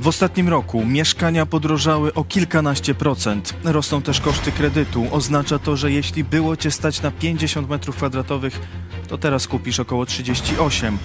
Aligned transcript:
W 0.00 0.08
ostatnim 0.08 0.48
roku 0.48 0.84
mieszkania 0.84 1.46
podrożały 1.46 2.14
o 2.14 2.24
kilkanaście 2.24 2.94
procent. 2.94 3.54
Rosną 3.64 4.02
też 4.02 4.20
koszty 4.20 4.52
kredytu. 4.52 5.06
Oznacza 5.10 5.58
to, 5.58 5.76
że 5.76 5.92
jeśli 5.92 6.24
było 6.24 6.56
cię 6.56 6.70
stać 6.70 7.02
na 7.02 7.10
50 7.10 7.68
metrów 7.68 7.96
kwadratowych, 7.96 8.60
to 9.08 9.18
teraz 9.18 9.48
kupisz 9.48 9.80
około 9.80 10.06
38. 10.06 10.98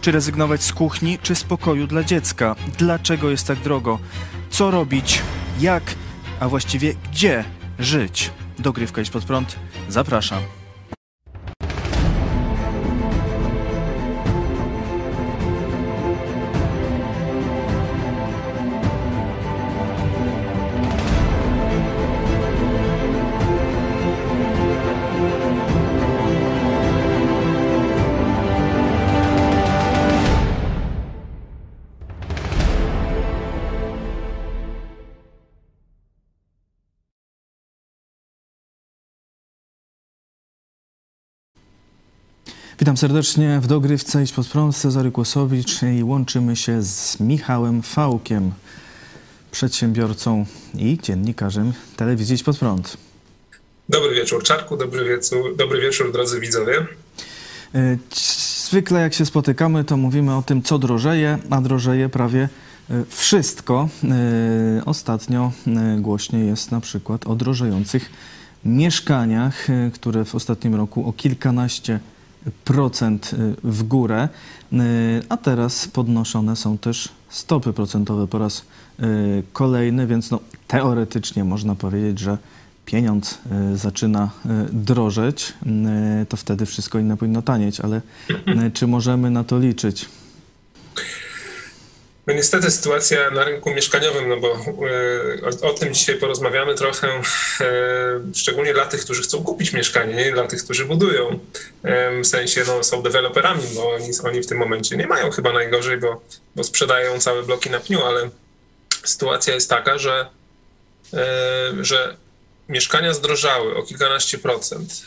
Czy 0.00 0.12
rezygnować 0.12 0.62
z 0.62 0.72
kuchni, 0.72 1.18
czy 1.22 1.34
z 1.34 1.44
pokoju 1.44 1.86
dla 1.86 2.04
dziecka? 2.04 2.56
Dlaczego 2.78 3.30
jest 3.30 3.46
tak 3.46 3.58
drogo? 3.58 3.98
Co 4.50 4.70
robić? 4.70 5.22
Jak? 5.60 5.82
A 6.40 6.48
właściwie 6.48 6.94
gdzie 7.12 7.44
żyć? 7.78 8.30
Dogrywka 8.58 9.00
iść 9.00 9.10
pod 9.10 9.24
prąd. 9.24 9.56
Zapraszam. 9.88 10.42
Witam 42.78 42.96
serdecznie 42.96 43.60
w 43.62 43.66
dogrywce 43.66 44.22
Idź 44.22 44.32
pod 44.32 44.46
prąd, 44.46 44.76
Cezary 44.76 45.10
Kłosowicz 45.10 45.82
i 45.82 46.04
łączymy 46.04 46.56
się 46.56 46.82
z 46.82 47.20
Michałem 47.20 47.82
Fałkiem, 47.82 48.52
przedsiębiorcą 49.50 50.46
i 50.74 50.98
dziennikarzem 51.02 51.72
telewizji 51.96 52.34
Idź 52.34 52.42
pod 52.42 52.58
prąd. 52.58 52.96
Dobry 53.88 54.14
wieczór 54.14 54.42
Czarku, 54.42 54.76
dobry 54.76 55.04
wieczór, 55.04 55.56
dobry 55.56 55.80
wieczór 55.80 56.12
drodzy 56.12 56.40
widzowie. 56.40 56.86
E, 57.74 57.98
zwykle 58.68 59.00
jak 59.00 59.14
się 59.14 59.26
spotykamy, 59.26 59.84
to 59.84 59.96
mówimy 59.96 60.36
o 60.36 60.42
tym, 60.42 60.62
co 60.62 60.78
drożeje, 60.78 61.38
a 61.50 61.60
drożeje 61.60 62.08
prawie 62.08 62.48
e, 62.90 63.04
wszystko. 63.08 63.88
E, 64.04 64.84
ostatnio 64.84 65.52
głośniej 65.98 66.46
jest 66.46 66.70
na 66.70 66.80
przykład 66.80 67.26
o 67.26 67.34
drożejących 67.34 68.10
mieszkaniach, 68.64 69.66
które 69.94 70.24
w 70.24 70.34
ostatnim 70.34 70.74
roku 70.74 71.08
o 71.08 71.12
kilkanaście 71.12 72.00
w 73.64 73.82
górę, 73.82 74.28
y, 74.72 74.76
a 75.28 75.36
teraz 75.36 75.88
podnoszone 75.88 76.56
są 76.56 76.78
też 76.78 77.08
stopy 77.28 77.72
procentowe 77.72 78.26
po 78.26 78.38
raz 78.38 78.64
y, 79.00 79.42
kolejny, 79.52 80.06
więc 80.06 80.30
no, 80.30 80.40
teoretycznie 80.68 81.44
można 81.44 81.74
powiedzieć, 81.74 82.18
że 82.18 82.38
pieniądz 82.86 83.38
zaczyna 83.74 84.30
drożeć, 84.72 85.54
to 86.28 86.36
wtedy 86.36 86.66
wszystko 86.66 86.98
inne 86.98 87.16
powinno 87.16 87.42
tanieć, 87.42 87.80
ale 87.80 88.00
czy 88.74 88.86
możemy 88.86 89.30
na 89.30 89.44
to 89.44 89.58
liczyć? 89.58 90.08
No 92.26 92.34
niestety 92.34 92.70
sytuacja 92.70 93.30
na 93.30 93.44
rynku 93.44 93.70
mieszkaniowym, 93.70 94.28
no 94.28 94.36
bo 94.36 94.52
e, 94.52 95.62
o, 95.62 95.70
o, 95.70 95.74
tym 95.74 95.94
dzisiaj 95.94 96.16
porozmawiamy 96.16 96.74
trochę, 96.74 97.08
e, 97.08 97.22
szczególnie 98.34 98.74
dla 98.74 98.86
tych, 98.86 99.00
którzy 99.00 99.22
chcą 99.22 99.44
kupić 99.44 99.72
mieszkanie, 99.72 100.14
nie 100.14 100.32
dla 100.32 100.46
tych, 100.46 100.64
którzy 100.64 100.84
budują. 100.84 101.38
E, 101.82 102.20
w 102.20 102.26
sensie 102.26 102.64
no, 102.66 102.84
są 102.84 103.02
deweloperami, 103.02 103.62
bo 103.74 103.94
oni, 103.94 104.08
oni 104.24 104.42
w 104.42 104.46
tym 104.46 104.58
momencie 104.58 104.96
nie 104.96 105.06
mają 105.06 105.30
chyba 105.30 105.52
najgorzej, 105.52 105.98
bo, 105.98 106.22
bo 106.56 106.64
sprzedają 106.64 107.20
całe 107.20 107.42
bloki 107.42 107.70
na 107.70 107.80
pniu, 107.80 108.02
ale 108.02 108.30
sytuacja 109.04 109.54
jest 109.54 109.70
taka, 109.70 109.98
że, 109.98 110.28
że 111.80 112.16
mieszkania 112.68 113.14
zdrożały 113.14 113.76
o 113.76 113.82
kilkanaście 113.82 114.38
procent. 114.38 115.02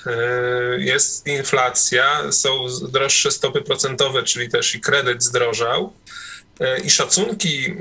Jest 0.77 1.27
inflacja, 1.27 2.31
są 2.31 2.65
droższe 2.91 3.31
stopy 3.31 3.61
procentowe, 3.61 4.23
czyli 4.23 4.49
też 4.49 4.75
i 4.75 4.81
kredyt 4.81 5.23
zdrożał. 5.23 5.93
E, 6.59 6.79
I 6.79 6.89
szacunki, 6.89 7.75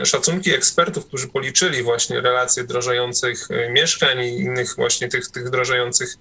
e, 0.00 0.06
szacunki 0.06 0.54
ekspertów, 0.54 1.06
którzy 1.06 1.28
policzyli 1.28 1.82
właśnie 1.82 2.20
relacje 2.20 2.64
drożejących 2.64 3.50
e, 3.50 3.70
mieszkań 3.70 4.20
i 4.20 4.40
innych 4.40 4.76
właśnie 4.76 5.08
tych, 5.08 5.30
tych 5.30 5.50
drożejących 5.50 6.14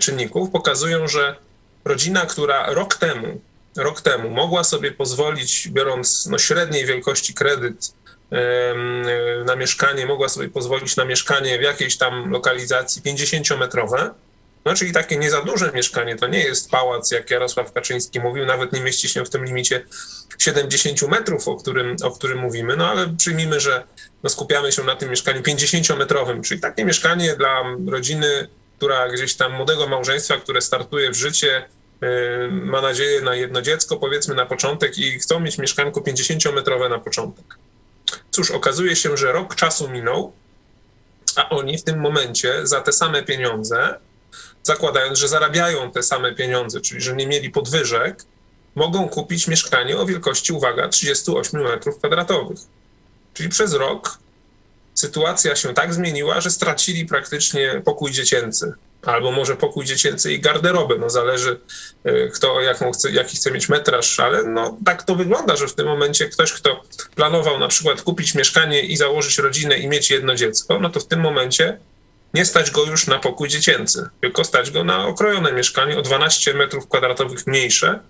czynników, 0.00 0.50
pokazują, 0.50 1.08
że 1.08 1.36
rodzina, 1.84 2.26
która 2.26 2.72
rok 2.72 2.94
temu, 2.94 3.40
rok 3.76 4.00
temu 4.00 4.30
mogła 4.30 4.64
sobie 4.64 4.92
pozwolić, 4.92 5.68
biorąc 5.68 6.26
no, 6.26 6.38
średniej 6.38 6.86
wielkości 6.86 7.34
kredyt 7.34 7.92
na 9.46 9.56
mieszkanie, 9.56 10.06
mogła 10.06 10.28
sobie 10.28 10.48
pozwolić 10.48 10.96
na 10.96 11.04
mieszkanie 11.04 11.58
w 11.58 11.62
jakiejś 11.62 11.96
tam 11.96 12.30
lokalizacji 12.30 13.02
50-metrowe, 13.02 14.10
no, 14.68 14.74
czyli 14.74 14.92
takie 14.92 15.16
nie 15.16 15.30
za 15.30 15.42
duże 15.42 15.72
mieszkanie, 15.74 16.16
to 16.16 16.26
nie 16.26 16.38
jest 16.38 16.70
pałac, 16.70 17.10
jak 17.10 17.30
Jarosław 17.30 17.72
Kaczyński 17.72 18.20
mówił, 18.20 18.46
nawet 18.46 18.72
nie 18.72 18.80
mieści 18.80 19.08
się 19.08 19.24
w 19.24 19.30
tym 19.30 19.44
limicie 19.44 19.84
70 20.38 21.02
metrów, 21.02 21.48
o 21.48 21.56
którym, 21.56 21.96
o 22.02 22.10
którym 22.10 22.38
mówimy, 22.38 22.76
no 22.76 22.90
ale 22.90 23.08
przyjmijmy, 23.18 23.60
że 23.60 23.84
no, 24.22 24.30
skupiamy 24.30 24.72
się 24.72 24.84
na 24.84 24.96
tym 24.96 25.10
mieszkaniu 25.10 25.42
50-metrowym, 25.42 26.42
czyli 26.42 26.60
takie 26.60 26.84
mieszkanie 26.84 27.36
dla 27.36 27.62
rodziny, 27.86 28.48
która 28.76 29.08
gdzieś 29.08 29.34
tam 29.34 29.52
młodego 29.52 29.86
małżeństwa, 29.86 30.36
które 30.36 30.60
startuje 30.60 31.10
w 31.10 31.14
życie, 31.14 31.68
yy, 32.00 32.08
ma 32.50 32.80
nadzieję 32.80 33.20
na 33.20 33.34
jedno 33.34 33.62
dziecko, 33.62 33.96
powiedzmy 33.96 34.34
na 34.34 34.46
początek 34.46 34.98
i 34.98 35.18
chcą 35.18 35.40
mieć 35.40 35.58
mieszkanko 35.58 36.00
50-metrowe 36.00 36.90
na 36.90 36.98
początek. 36.98 37.44
Cóż, 38.30 38.50
okazuje 38.50 38.96
się, 38.96 39.16
że 39.16 39.32
rok 39.32 39.54
czasu 39.54 39.88
minął, 39.88 40.32
a 41.36 41.48
oni 41.48 41.78
w 41.78 41.84
tym 41.84 42.00
momencie 42.00 42.66
za 42.66 42.80
te 42.80 42.92
same 42.92 43.22
pieniądze 43.22 43.98
zakładając, 44.62 45.18
że 45.18 45.28
zarabiają 45.28 45.90
te 45.90 46.02
same 46.02 46.34
pieniądze, 46.34 46.80
czyli 46.80 47.00
że 47.00 47.16
nie 47.16 47.26
mieli 47.26 47.50
podwyżek, 47.50 48.24
mogą 48.74 49.08
kupić 49.08 49.48
mieszkanie 49.48 49.98
o 49.98 50.06
wielkości, 50.06 50.52
uwaga, 50.52 50.88
38 50.88 51.62
metrów 51.62 51.98
kwadratowych. 51.98 52.58
Czyli 53.34 53.48
przez 53.48 53.72
rok 53.72 54.18
sytuacja 54.94 55.56
się 55.56 55.74
tak 55.74 55.94
zmieniła, 55.94 56.40
że 56.40 56.50
stracili 56.50 57.06
praktycznie 57.06 57.82
pokój 57.84 58.10
dziecięcy. 58.10 58.72
Albo 59.02 59.30
może 59.30 59.56
pokój 59.56 59.84
dziecięcy 59.84 60.32
i 60.32 60.40
garderobę, 60.40 60.94
no 60.98 61.10
zależy 61.10 61.60
e, 62.04 62.28
kto 62.28 62.60
jaką 62.60 62.92
chce, 62.92 63.10
jaki 63.10 63.36
chce 63.36 63.50
mieć 63.50 63.68
metraż, 63.68 64.20
ale 64.20 64.42
no 64.42 64.76
tak 64.84 65.02
to 65.02 65.14
wygląda, 65.14 65.56
że 65.56 65.68
w 65.68 65.74
tym 65.74 65.86
momencie 65.86 66.28
ktoś, 66.28 66.52
kto 66.52 66.82
planował 67.14 67.58
na 67.58 67.68
przykład 67.68 68.02
kupić 68.02 68.34
mieszkanie 68.34 68.80
i 68.80 68.96
założyć 68.96 69.38
rodzinę 69.38 69.78
i 69.78 69.88
mieć 69.88 70.10
jedno 70.10 70.34
dziecko, 70.34 70.80
no 70.80 70.90
to 70.90 71.00
w 71.00 71.06
tym 71.06 71.20
momencie 71.20 71.78
nie 72.34 72.44
stać 72.44 72.70
go 72.70 72.84
już 72.84 73.06
na 73.06 73.18
pokój 73.18 73.48
dziecięcy, 73.48 74.08
tylko 74.20 74.44
stać 74.44 74.70
go 74.70 74.84
na 74.84 75.06
okrojone 75.06 75.52
mieszkanie 75.52 75.98
o 75.98 76.02
12 76.02 76.54
metrów 76.54 76.88
kwadratowych 76.88 77.46
mniejsze. 77.46 78.00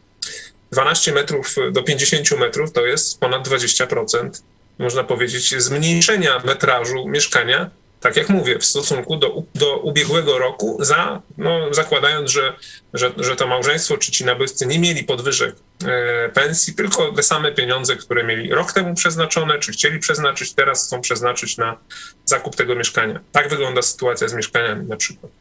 12 0.73 1.13
metrów 1.13 1.55
do 1.73 1.83
50 1.83 2.31
metrów 2.39 2.73
to 2.73 2.87
jest 2.87 3.21
ponad 3.21 3.49
20%, 3.49 4.31
można 4.79 5.05
powiedzieć, 5.05 5.63
zmniejszenia 5.63 6.39
metrażu 6.45 7.09
mieszkania 7.09 7.71
tak 8.01 8.17
jak 8.17 8.29
mówię, 8.29 8.59
w 8.59 8.65
stosunku 8.65 9.17
do, 9.17 9.43
do 9.55 9.77
ubiegłego 9.77 10.39
roku, 10.39 10.79
za, 10.81 11.23
no, 11.39 11.75
zakładając, 11.75 12.31
że, 12.31 12.57
że, 12.95 13.13
że 13.17 13.37
to 13.37 13.47
małżeństwo 13.47 13.97
czy 13.97 14.13
ci 14.13 14.25
nabywcy 14.25 14.67
nie 14.67 14.79
mieli 14.79 15.05
podwyżek 15.05 15.57
e, 15.85 16.29
pensji, 16.29 16.75
tylko 16.75 17.13
te 17.13 17.23
same 17.23 17.53
pieniądze, 17.53 17.97
które 17.97 18.25
mieli 18.25 18.51
rok 18.51 18.73
temu 18.73 18.95
przeznaczone, 18.95 19.59
czy 19.59 19.73
chcieli 19.73 19.99
przeznaczyć, 19.99 20.53
teraz 20.53 20.87
chcą 20.87 21.01
przeznaczyć 21.01 21.57
na 21.57 21.79
zakup 22.25 22.57
tego 22.57 22.75
mieszkania. 22.75 23.21
Tak 23.33 23.49
wygląda 23.49 23.83
sytuacja 23.83 24.29
z 24.29 24.35
mieszkaniami 24.35 24.89
na 24.89 24.97
przykład. 24.97 25.33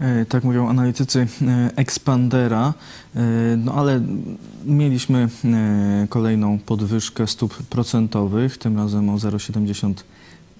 E, 0.00 0.24
tak 0.24 0.44
mówią 0.44 0.68
analitycy 0.68 1.26
e, 1.42 1.70
Expandera, 1.76 2.74
e, 3.16 3.20
no 3.56 3.74
ale 3.74 4.00
mieliśmy 4.64 5.28
kolejną 6.08 6.58
podwyżkę 6.58 7.26
stóp 7.26 7.54
procentowych, 7.62 8.58
tym 8.58 8.76
razem 8.76 9.08
o 9.08 9.16
0,75 9.16 9.94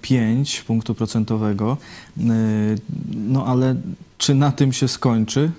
5 0.01 0.61
punktu 0.61 0.95
procentowego. 0.95 1.77
Y, 2.17 2.21
no 3.13 3.45
ale 3.45 3.75
czy 4.17 4.35
na 4.35 4.51
tym 4.51 4.73
się 4.73 4.87
skończy? 4.87 5.51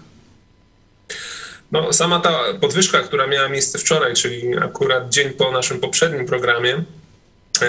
No, 1.73 1.93
sama 1.93 2.21
ta 2.21 2.39
podwyżka, 2.61 3.01
która 3.01 3.27
miała 3.27 3.49
miejsce 3.49 3.79
wczoraj, 3.79 4.15
czyli 4.15 4.59
akurat 4.59 5.09
dzień 5.09 5.31
po 5.31 5.53
naszym 5.53 5.81
poprzednim 5.81 6.27
programie, 6.27 6.75
y, 6.77 7.65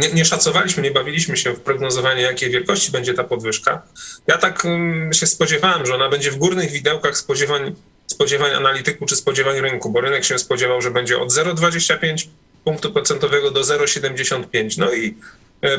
nie, 0.00 0.12
nie, 0.12 0.24
szacowaliśmy, 0.24 0.82
nie 0.82 0.90
bawiliśmy 0.90 1.36
się 1.36 1.52
w 1.52 1.60
prognozowanie, 1.60 2.22
jakiej 2.22 2.50
wielkości 2.50 2.92
będzie 2.92 3.14
ta 3.14 3.24
podwyżka. 3.24 3.82
Ja 4.26 4.38
tak 4.38 4.64
mm, 4.64 5.12
się 5.12 5.26
spodziewałem, 5.26 5.86
że 5.86 5.94
ona 5.94 6.08
będzie 6.08 6.30
w 6.30 6.36
górnych 6.36 6.70
widełkach 6.70 7.16
spodziewań, 7.16 7.74
spodziewań 8.06 8.54
analityków 8.54 9.08
czy 9.08 9.16
spodziewań 9.16 9.60
rynku, 9.60 9.90
bo 9.90 10.00
rynek 10.00 10.24
się 10.24 10.38
spodziewał, 10.38 10.82
że 10.82 10.90
będzie 10.90 11.18
od 11.18 11.32
0,25 11.32 12.26
punktu 12.64 12.92
procentowego 12.92 13.50
do 13.50 13.60
0,75. 13.60 14.78
No 14.78 14.92
i 14.92 15.14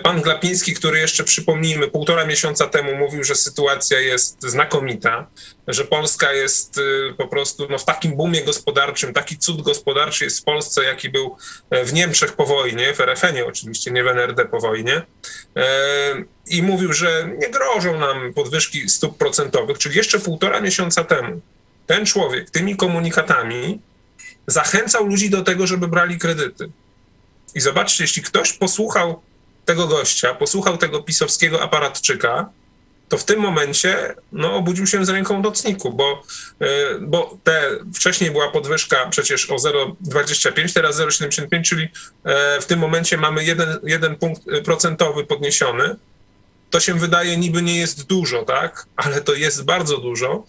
pan 0.03 0.21
Glapiński, 0.21 0.73
który 0.73 0.99
jeszcze 0.99 1.23
przypomnijmy, 1.23 1.87
półtora 1.87 2.25
miesiąca 2.25 2.67
temu 2.67 2.95
mówił, 2.95 3.23
że 3.23 3.35
sytuacja 3.35 3.99
jest 3.99 4.43
znakomita, 4.43 5.27
że 5.67 5.85
Polska 5.85 6.33
jest 6.33 6.77
e, 6.77 7.13
po 7.13 7.27
prostu 7.27 7.67
no, 7.69 7.77
w 7.77 7.85
takim 7.85 8.17
boomie 8.17 8.43
gospodarczym, 8.43 9.13
taki 9.13 9.37
cud 9.37 9.61
gospodarczy 9.61 10.23
jest 10.23 10.39
w 10.39 10.43
Polsce, 10.43 10.83
jaki 10.83 11.09
był 11.09 11.37
e, 11.69 11.85
w 11.85 11.93
Niemczech 11.93 12.33
po 12.33 12.45
wojnie, 12.45 12.93
w 12.93 12.99
RFN-ie 13.01 13.45
oczywiście, 13.45 13.91
nie 13.91 14.03
w 14.03 14.07
NRD 14.07 14.45
po 14.45 14.59
wojnie. 14.59 15.01
I 16.47 16.63
mówił, 16.63 16.93
że 16.93 17.29
nie 17.37 17.49
grożą 17.49 17.99
nam 17.99 18.33
podwyżki 18.33 18.89
stóp 18.89 19.17
procentowych, 19.17 19.77
czyli 19.77 19.97
jeszcze 19.97 20.19
półtora 20.19 20.61
miesiąca 20.61 21.03
temu 21.03 21.41
ten 21.87 22.05
człowiek 22.05 22.49
tymi 22.49 22.75
komunikatami 22.75 23.79
zachęcał 24.47 25.07
ludzi 25.07 25.29
do 25.29 25.41
tego, 25.43 25.67
żeby 25.67 25.87
brali 25.87 26.17
kredyty. 26.17 26.69
I 27.55 27.59
zobaczcie, 27.59 28.03
jeśli 28.03 28.21
ktoś 28.23 28.53
posłuchał 28.53 29.21
tego 29.65 29.87
gościa, 29.87 30.35
posłuchał 30.35 30.77
tego 30.77 31.03
pisowskiego 31.03 31.61
aparatczyka, 31.61 32.49
to 33.11 33.17
w 33.17 33.25
tym 33.25 33.39
momencie 33.39 34.15
no, 34.31 34.53
obudził 34.53 34.87
się 34.87 35.05
z 35.05 35.09
ręką 35.09 35.41
docniku, 35.41 35.93
bo, 35.93 36.23
e, 36.59 36.67
bo 36.99 37.37
te, 37.43 37.69
wcześniej 37.93 38.31
była 38.31 38.51
podwyżka 38.51 39.07
przecież 39.09 39.49
o 39.49 39.55
0,25, 39.55 40.73
teraz 40.73 40.99
0,75, 40.99 41.61
czyli 41.61 41.87
e, 42.23 42.61
w 42.61 42.65
tym 42.65 42.79
momencie 42.79 43.17
mamy 43.17 43.43
jeden, 43.43 43.79
jeden 43.83 44.15
punkt 44.15 44.41
procentowy 44.65 45.25
podniesiony. 45.25 45.95
To 46.69 46.79
się 46.79 46.93
wydaje 46.93 47.37
niby 47.37 47.61
nie 47.61 47.79
jest 47.79 48.07
dużo, 48.07 48.43
tak? 48.43 48.85
Ale 48.95 49.21
to 49.21 49.33
jest 49.33 49.65
bardzo 49.65 49.97
dużo. 49.97 50.43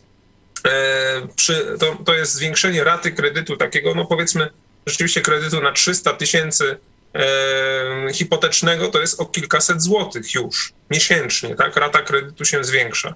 E, 0.66 1.28
przy, 1.36 1.76
to, 1.78 1.96
to 2.04 2.14
jest 2.14 2.34
zwiększenie 2.34 2.84
raty 2.84 3.12
kredytu 3.12 3.56
takiego, 3.56 3.94
no 3.94 4.04
powiedzmy, 4.04 4.50
rzeczywiście 4.86 5.20
kredytu 5.20 5.60
na 5.60 5.72
300 5.72 6.12
tysięcy 6.12 6.76
e, 7.14 8.12
hipotecznego 8.12 8.88
to 8.88 9.00
jest 9.00 9.20
o 9.20 9.26
kilkaset 9.26 9.82
złotych 9.82 10.34
już 10.34 10.72
miesięcznie, 10.90 11.54
tak? 11.54 11.76
Rata 11.76 12.02
kredytu 12.02 12.44
się 12.44 12.64
zwiększa. 12.64 13.14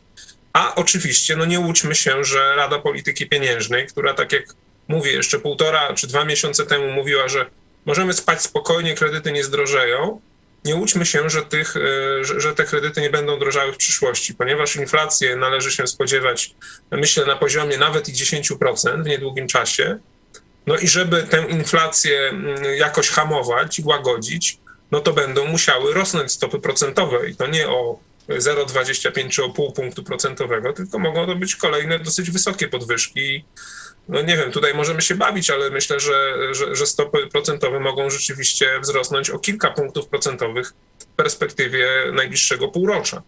A 0.52 0.74
oczywiście, 0.74 1.36
no 1.36 1.44
nie 1.44 1.60
łudźmy 1.60 1.94
się, 1.94 2.24
że 2.24 2.56
Rada 2.56 2.78
Polityki 2.78 3.28
Pieniężnej, 3.28 3.86
która 3.86 4.14
tak 4.14 4.32
jak 4.32 4.44
mówię, 4.88 5.12
jeszcze 5.12 5.38
półtora 5.38 5.94
czy 5.94 6.06
dwa 6.06 6.24
miesiące 6.24 6.66
temu 6.66 6.92
mówiła, 6.92 7.28
że 7.28 7.46
możemy 7.86 8.12
spać 8.12 8.42
spokojnie, 8.42 8.94
kredyty 8.94 9.32
nie 9.32 9.44
zdrożeją, 9.44 10.20
nie 10.64 10.76
łudźmy 10.76 11.06
się, 11.06 11.30
że, 11.30 11.42
tych, 11.42 11.76
e, 11.76 12.40
że, 12.40 12.54
te 12.54 12.64
kredyty 12.64 13.00
nie 13.00 13.10
będą 13.10 13.38
drożały 13.38 13.72
w 13.72 13.76
przyszłości, 13.76 14.34
ponieważ 14.34 14.76
inflację 14.76 15.36
należy 15.36 15.72
się 15.72 15.86
spodziewać, 15.86 16.54
myślę, 16.90 17.26
na 17.26 17.36
poziomie 17.36 17.78
nawet 17.78 18.08
i 18.08 18.12
10% 18.12 19.02
w 19.02 19.06
niedługim 19.06 19.46
czasie. 19.46 19.98
No 20.66 20.76
i 20.76 20.88
żeby 20.88 21.22
tę 21.22 21.46
inflację 21.48 22.20
mm, 22.20 22.64
jakoś 22.76 23.08
hamować 23.08 23.78
i 23.78 23.82
łagodzić, 23.84 24.58
no 24.90 25.00
to 25.00 25.12
będą 25.12 25.46
musiały 25.46 25.94
rosnąć 25.94 26.32
stopy 26.32 26.60
procentowe 26.60 27.28
i 27.28 27.36
to 27.36 27.46
nie 27.46 27.68
o 27.68 27.98
0,25 28.28 29.30
czy 29.30 29.44
o 29.44 29.50
pół 29.50 29.72
punktu 29.72 30.04
procentowego, 30.04 30.72
tylko 30.72 30.98
mogą 30.98 31.26
to 31.26 31.34
być 31.34 31.56
kolejne 31.56 31.98
dosyć 31.98 32.30
wysokie 32.30 32.68
podwyżki. 32.68 33.44
No 34.08 34.22
nie 34.22 34.36
wiem, 34.36 34.52
tutaj 34.52 34.74
możemy 34.74 35.02
się 35.02 35.14
bawić, 35.14 35.50
ale 35.50 35.70
myślę, 35.70 36.00
że, 36.00 36.36
że, 36.54 36.76
że 36.76 36.86
stopy 36.86 37.26
procentowe 37.26 37.80
mogą 37.80 38.10
rzeczywiście 38.10 38.80
wzrosnąć 38.80 39.30
o 39.30 39.38
kilka 39.38 39.70
punktów 39.70 40.08
procentowych 40.08 40.72
w 40.98 41.06
perspektywie 41.06 41.88
najbliższego 42.12 42.68
półrocza. 42.68 43.22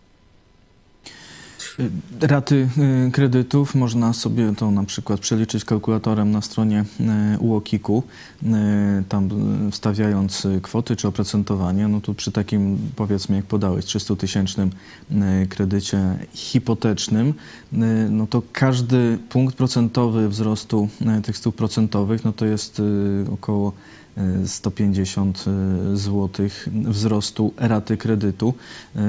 Raty 2.20 2.68
y, 3.08 3.10
kredytów 3.12 3.74
można 3.74 4.12
sobie 4.12 4.54
to 4.56 4.70
na 4.70 4.84
przykład 4.84 5.20
przeliczyć 5.20 5.64
kalkulatorem 5.64 6.30
na 6.30 6.42
stronie 6.42 6.84
y, 7.34 7.38
UOKiK-u, 7.38 8.02
y, 8.42 8.46
tam 9.08 9.30
wstawiając 9.70 10.46
kwoty 10.62 10.96
czy 10.96 11.08
oprocentowanie. 11.08 11.88
No 11.88 12.00
tu 12.00 12.14
przy 12.14 12.32
takim 12.32 12.78
powiedzmy 12.96 13.36
jak 13.36 13.44
podałeś 13.44 13.84
300-tysięcznym 13.84 14.68
kredycie 15.48 16.18
hipotecznym, 16.34 17.34
no 18.10 18.26
to 18.26 18.42
każdy 18.52 19.18
punkt 19.28 19.56
procentowy 19.56 20.28
wzrostu 20.28 20.88
tych 21.22 21.36
stóp 21.36 21.56
procentowych 21.56 22.24
no 22.24 22.32
to 22.32 22.46
jest 22.46 22.82
około 23.32 23.72
150 24.46 25.44
zł 25.94 26.48
wzrostu 26.66 27.52
raty 27.56 27.96
kredytu. 27.96 28.54
E, 28.96 29.00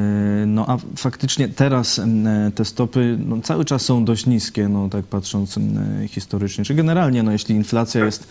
no 0.48 0.66
a 0.68 0.78
faktycznie 0.96 1.48
teraz 1.48 2.02
te 2.56 2.66
stopy 2.66 3.18
no, 3.26 3.42
cały 3.42 3.66
czas 3.66 3.82
są 3.82 4.06
dość 4.06 4.26
niskie, 4.26 4.70
no 4.70 4.90
tak 4.90 5.06
patrząc 5.06 5.60
historycznie, 6.08 6.66
czy 6.66 6.76
generalnie, 6.76 7.24
no 7.24 7.32
jeśli 7.32 7.56
inflacja 7.56 8.06
jest 8.06 8.28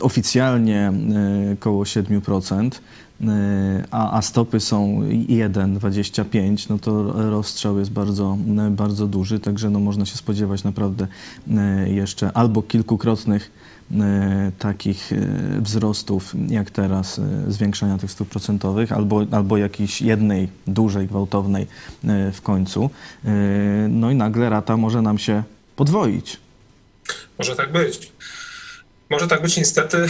oficjalnie 0.00 0.92
około 1.54 1.84
7%, 1.84 2.70
a, 3.90 4.18
a 4.18 4.22
stopy 4.22 4.60
są 4.60 5.00
1,25, 5.28 6.70
no 6.70 6.78
to 6.78 7.12
rozstrzał 7.30 7.78
jest 7.78 7.90
bardzo, 7.90 8.38
bardzo 8.70 9.06
duży, 9.06 9.40
także 9.40 9.70
no 9.70 9.80
można 9.80 10.06
się 10.06 10.16
spodziewać 10.16 10.64
naprawdę 10.64 11.06
jeszcze 11.86 12.32
albo 12.32 12.62
kilkukrotnych 12.62 13.50
takich 14.58 15.12
e, 15.12 15.16
wzrostów 15.60 16.34
jak 16.48 16.70
teraz, 16.70 17.18
e, 17.18 17.52
zwiększania 17.52 17.98
tych 17.98 18.10
stóp 18.10 18.28
procentowych, 18.28 18.92
albo, 18.92 19.26
albo 19.30 19.56
jakiejś 19.56 20.02
jednej 20.02 20.48
dużej, 20.66 21.06
gwałtownej 21.06 21.66
w 22.32 22.40
końcu. 22.42 22.90
No 23.88 24.10
i 24.10 24.14
nagle 24.14 24.50
rata 24.50 24.76
może 24.76 25.02
nam 25.02 25.18
się 25.18 25.42
podwoić. 25.76 26.40
Może 27.38 27.56
tak 27.56 27.72
być. 27.72 28.12
Może 29.10 29.28
tak 29.28 29.42
być 29.42 29.56
niestety. 29.56 30.06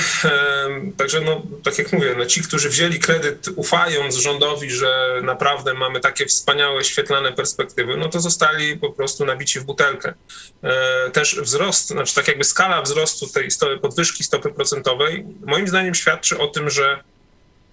Także, 0.97 1.21
no, 1.21 1.43
tak 1.65 1.79
jak 1.79 1.93
mówię, 1.93 2.15
no, 2.19 2.27
ci, 2.27 2.43
którzy 2.43 2.69
wzięli 2.69 2.99
kredyt 2.99 3.49
ufając 3.57 4.17
rządowi, 4.17 4.71
że 4.71 5.21
naprawdę 5.23 5.75
mamy 5.75 6.01
takie 6.01 6.27
wspaniałe, 6.27 6.85
świetlane 6.85 7.33
perspektywy, 7.33 7.97
no 7.97 8.09
to 8.09 8.21
zostali 8.21 8.77
po 8.77 8.93
prostu 8.93 9.25
nabici 9.25 9.61
w 9.61 9.65
butelkę. 9.65 10.15
E, 10.63 11.11
też 11.11 11.41
wzrost, 11.41 11.89
znaczy 11.89 12.15
tak 12.15 12.29
jakby 12.29 12.45
skala 12.45 12.83
wzrostu 12.83 13.27
tej 13.27 13.51
stopy, 13.51 13.79
podwyżki 13.79 14.25
stopy 14.25 14.51
procentowej, 14.51 15.25
moim 15.47 15.69
zdaniem 15.69 15.95
świadczy 15.95 16.39
o 16.39 16.47
tym, 16.47 16.71
że 16.71 17.03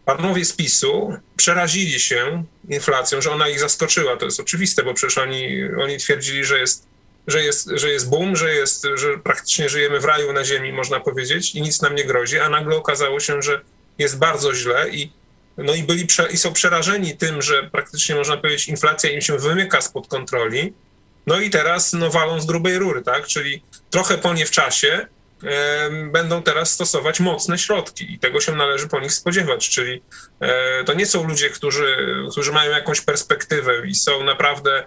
panowie 0.05 0.45
z 0.45 0.53
PiSu 0.53 1.17
przerazili 1.37 1.99
się 1.99 2.43
inflacją, 2.69 3.21
że 3.21 3.31
ona 3.31 3.49
ich 3.49 3.59
zaskoczyła. 3.59 4.17
To 4.17 4.25
jest 4.25 4.39
oczywiste, 4.39 4.83
bo 4.83 4.93
przecież 4.93 5.17
oni, 5.17 5.59
oni 5.81 5.97
twierdzili, 5.97 6.45
że 6.45 6.59
jest 6.59 6.84
że 7.27 7.43
jest, 7.43 7.69
że 7.73 7.89
jest 7.89 8.09
boom, 8.09 8.35
że, 8.35 8.53
jest, 8.53 8.87
że 8.95 9.17
praktycznie 9.17 9.69
żyjemy 9.69 9.99
w 9.99 10.05
raju 10.05 10.33
na 10.33 10.43
ziemi, 10.43 10.73
można 10.73 10.99
powiedzieć, 10.99 11.55
i 11.55 11.61
nic 11.61 11.81
nam 11.81 11.95
nie 11.95 12.03
grozi, 12.03 12.39
a 12.39 12.49
nagle 12.49 12.75
okazało 12.75 13.19
się, 13.19 13.41
że 13.41 13.61
jest 13.97 14.17
bardzo 14.17 14.55
źle 14.55 14.89
i, 14.89 15.11
no 15.57 15.75
i, 15.75 15.83
byli 15.83 16.05
prze, 16.05 16.27
i 16.31 16.37
są 16.37 16.53
przerażeni 16.53 17.17
tym, 17.17 17.41
że 17.41 17.69
praktycznie 17.71 18.15
można 18.15 18.37
powiedzieć 18.37 18.67
inflacja 18.67 19.09
im 19.09 19.21
się 19.21 19.37
wymyka 19.37 19.81
spod 19.81 20.07
kontroli, 20.07 20.73
no 21.27 21.39
i 21.39 21.49
teraz 21.49 21.93
no, 21.93 22.09
walą 22.09 22.41
z 22.41 22.45
grubej 22.45 22.79
rury, 22.79 23.01
tak, 23.01 23.27
czyli 23.27 23.63
trochę 23.89 24.17
po 24.17 24.33
nie 24.33 24.45
w 24.45 24.51
czasie 24.51 25.07
e, 25.43 25.89
będą 26.11 26.43
teraz 26.43 26.71
stosować 26.71 27.19
mocne 27.19 27.57
środki 27.57 28.13
i 28.13 28.19
tego 28.19 28.41
się 28.41 28.55
należy 28.55 28.87
po 28.87 28.99
nich 28.99 29.13
spodziewać, 29.13 29.69
czyli 29.69 30.01
e, 30.39 30.83
to 30.83 30.93
nie 30.93 31.05
są 31.05 31.27
ludzie, 31.27 31.49
którzy, 31.49 31.97
którzy 32.31 32.51
mają 32.51 32.71
jakąś 32.71 33.01
perspektywę 33.01 33.87
i 33.87 33.95
są 33.95 34.23
naprawdę 34.23 34.85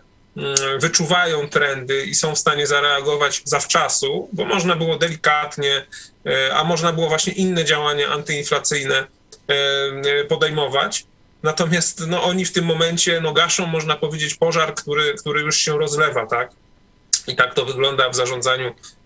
wyczuwają 0.81 1.49
trendy 1.49 2.05
i 2.05 2.15
są 2.15 2.35
w 2.35 2.39
stanie 2.39 2.67
zareagować 2.67 3.43
zawczasu, 3.45 4.29
bo 4.33 4.45
można 4.45 4.77
było 4.77 4.97
delikatnie, 4.97 5.87
e, 6.27 6.55
a 6.55 6.65
można 6.65 6.93
było 6.93 7.09
właśnie 7.09 7.33
inne 7.33 7.65
działania 7.65 8.09
antyinflacyjne 8.09 8.97
e, 8.97 9.55
e, 10.21 10.25
podejmować. 10.25 11.07
Natomiast 11.43 12.07
no, 12.07 12.25
oni 12.25 12.45
w 12.45 12.53
tym 12.53 12.65
momencie 12.65 13.21
no, 13.21 13.33
gaszą, 13.33 13.67
można 13.67 13.97
powiedzieć, 13.97 14.35
pożar, 14.35 14.75
który, 14.75 15.15
który 15.15 15.41
już 15.41 15.57
się 15.57 15.79
rozlewa, 15.79 16.27
tak? 16.27 16.51
I 17.27 17.37
tak 17.37 17.55
to 17.55 17.65
wygląda 17.65 18.09
w 18.09 18.15
zarządzaniu 18.15 18.75
E, 18.75 18.98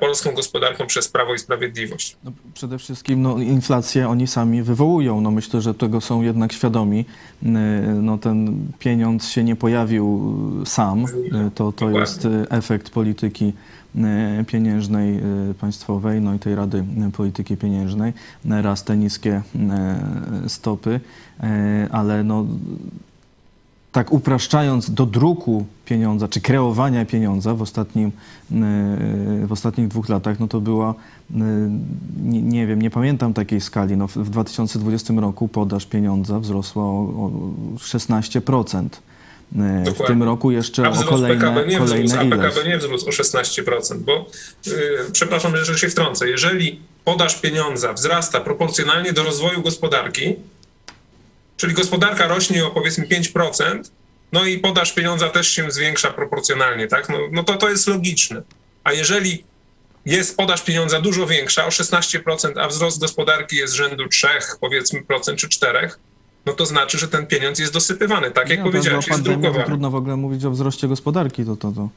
polską 0.00 0.34
gospodarką 0.34 0.86
przez 0.86 1.08
Prawo 1.08 1.34
i 1.34 1.38
Sprawiedliwość. 1.38 2.16
No, 2.24 2.32
przede 2.54 2.78
wszystkim 2.78 3.22
no, 3.22 3.38
inflację 3.38 4.08
oni 4.08 4.26
sami 4.26 4.62
wywołują. 4.62 5.20
No, 5.20 5.30
myślę, 5.30 5.60
że 5.60 5.74
tego 5.74 6.00
są 6.00 6.22
jednak 6.22 6.52
świadomi. 6.52 7.04
E, 7.42 7.48
no, 8.02 8.18
ten 8.18 8.66
pieniądz 8.78 9.28
się 9.28 9.44
nie 9.44 9.56
pojawił 9.56 10.34
sam. 10.64 11.04
E, 11.04 11.50
to, 11.54 11.72
to 11.72 11.90
jest 11.90 12.28
efekt 12.50 12.90
polityki 12.90 13.52
pieniężnej 14.46 15.20
państwowej, 15.60 16.20
no 16.20 16.34
i 16.34 16.38
tej 16.38 16.54
Rady 16.54 16.84
Polityki 17.16 17.56
Pieniężnej. 17.56 18.12
Raz 18.44 18.84
te 18.84 18.96
niskie 18.96 19.42
stopy, 20.46 21.00
ale 21.90 22.24
no 22.24 22.46
tak 23.92 24.12
upraszczając, 24.12 24.90
do 24.90 25.06
druku 25.06 25.66
pieniądza, 25.84 26.28
czy 26.28 26.40
kreowania 26.40 27.04
pieniądza 27.04 27.54
w, 27.54 27.62
ostatnim, 27.62 28.06
e, 28.06 29.46
w 29.46 29.52
ostatnich 29.52 29.88
dwóch 29.88 30.08
latach, 30.08 30.40
no 30.40 30.48
to 30.48 30.60
była, 30.60 30.90
e, 30.90 31.34
nie, 32.22 32.42
nie 32.42 32.66
wiem, 32.66 32.82
nie 32.82 32.90
pamiętam 32.90 33.34
takiej 33.34 33.60
skali. 33.60 33.96
No 33.96 34.08
w 34.08 34.30
2020 34.30 35.14
roku 35.14 35.48
podaż 35.48 35.86
pieniądza 35.86 36.40
wzrosła 36.40 36.84
o, 36.84 37.30
16%. 37.78 38.84
E, 39.56 39.84
Dokładnie. 39.84 40.04
W 40.04 40.08
tym 40.08 40.22
roku 40.22 40.50
jeszcze 40.50 40.90
o 40.90 41.04
kolejne, 41.04 41.40
PKB 41.40 41.66
nie 41.66 41.78
kolejne 41.78 42.04
wzrósł, 42.04 42.26
a 42.26 42.36
PKB 42.36 42.68
nie 42.68 42.78
wzrósł 42.78 43.08
o 43.08 43.10
16%, 43.10 43.98
bo 43.98 44.26
yy, 44.66 44.72
przepraszam, 45.12 45.56
że 45.56 45.78
się 45.78 45.88
wtrącę. 45.88 46.28
Jeżeli 46.28 46.80
podaż 47.04 47.40
pieniądza 47.40 47.92
wzrasta 47.92 48.40
proporcjonalnie 48.40 49.12
do 49.12 49.22
rozwoju 49.22 49.62
gospodarki, 49.62 50.36
czyli 51.56 51.74
gospodarka 51.74 52.26
rośnie 52.26 52.66
o 52.66 52.70
powiedzmy 52.70 53.06
5%, 53.06 53.80
no 54.32 54.44
i 54.44 54.58
podaż 54.58 54.92
pieniądza 54.92 55.28
też 55.28 55.48
się 55.48 55.70
zwiększa 55.70 56.10
proporcjonalnie, 56.10 56.86
tak? 56.86 57.08
No, 57.08 57.18
no 57.32 57.44
to 57.44 57.56
to 57.56 57.68
jest 57.68 57.88
logiczne. 57.88 58.42
A 58.84 58.92
jeżeli 58.92 59.44
jest 60.06 60.36
podaż 60.36 60.62
pieniądza 60.62 61.00
dużo 61.00 61.26
większa, 61.26 61.66
o 61.66 61.68
16%, 61.68 62.60
a 62.60 62.68
wzrost 62.68 63.00
gospodarki 63.00 63.56
jest 63.56 63.74
rzędu 63.74 64.08
3, 64.08 64.28
powiedzmy 64.60 65.02
procent 65.02 65.38
czy 65.38 65.48
4, 65.48 65.90
no 66.46 66.52
to 66.52 66.66
znaczy, 66.66 66.98
że 66.98 67.08
ten 67.08 67.26
pieniądz 67.26 67.58
jest 67.58 67.72
dosypywany, 67.72 68.30
tak 68.30 68.48
jak 68.48 68.58
No, 68.58 68.64
powiedziałeś, 68.64 69.08
jest 69.08 69.22
drukowany. 69.22 69.64
trudno 69.64 69.90
w 69.90 69.94
ogóle 69.94 70.16
mówić 70.16 70.44
o 70.44 70.50
wzroście 70.50 70.88
gospodarki, 70.88 71.44
to, 71.44 71.56
to, 71.56 71.72
to. 71.72 71.88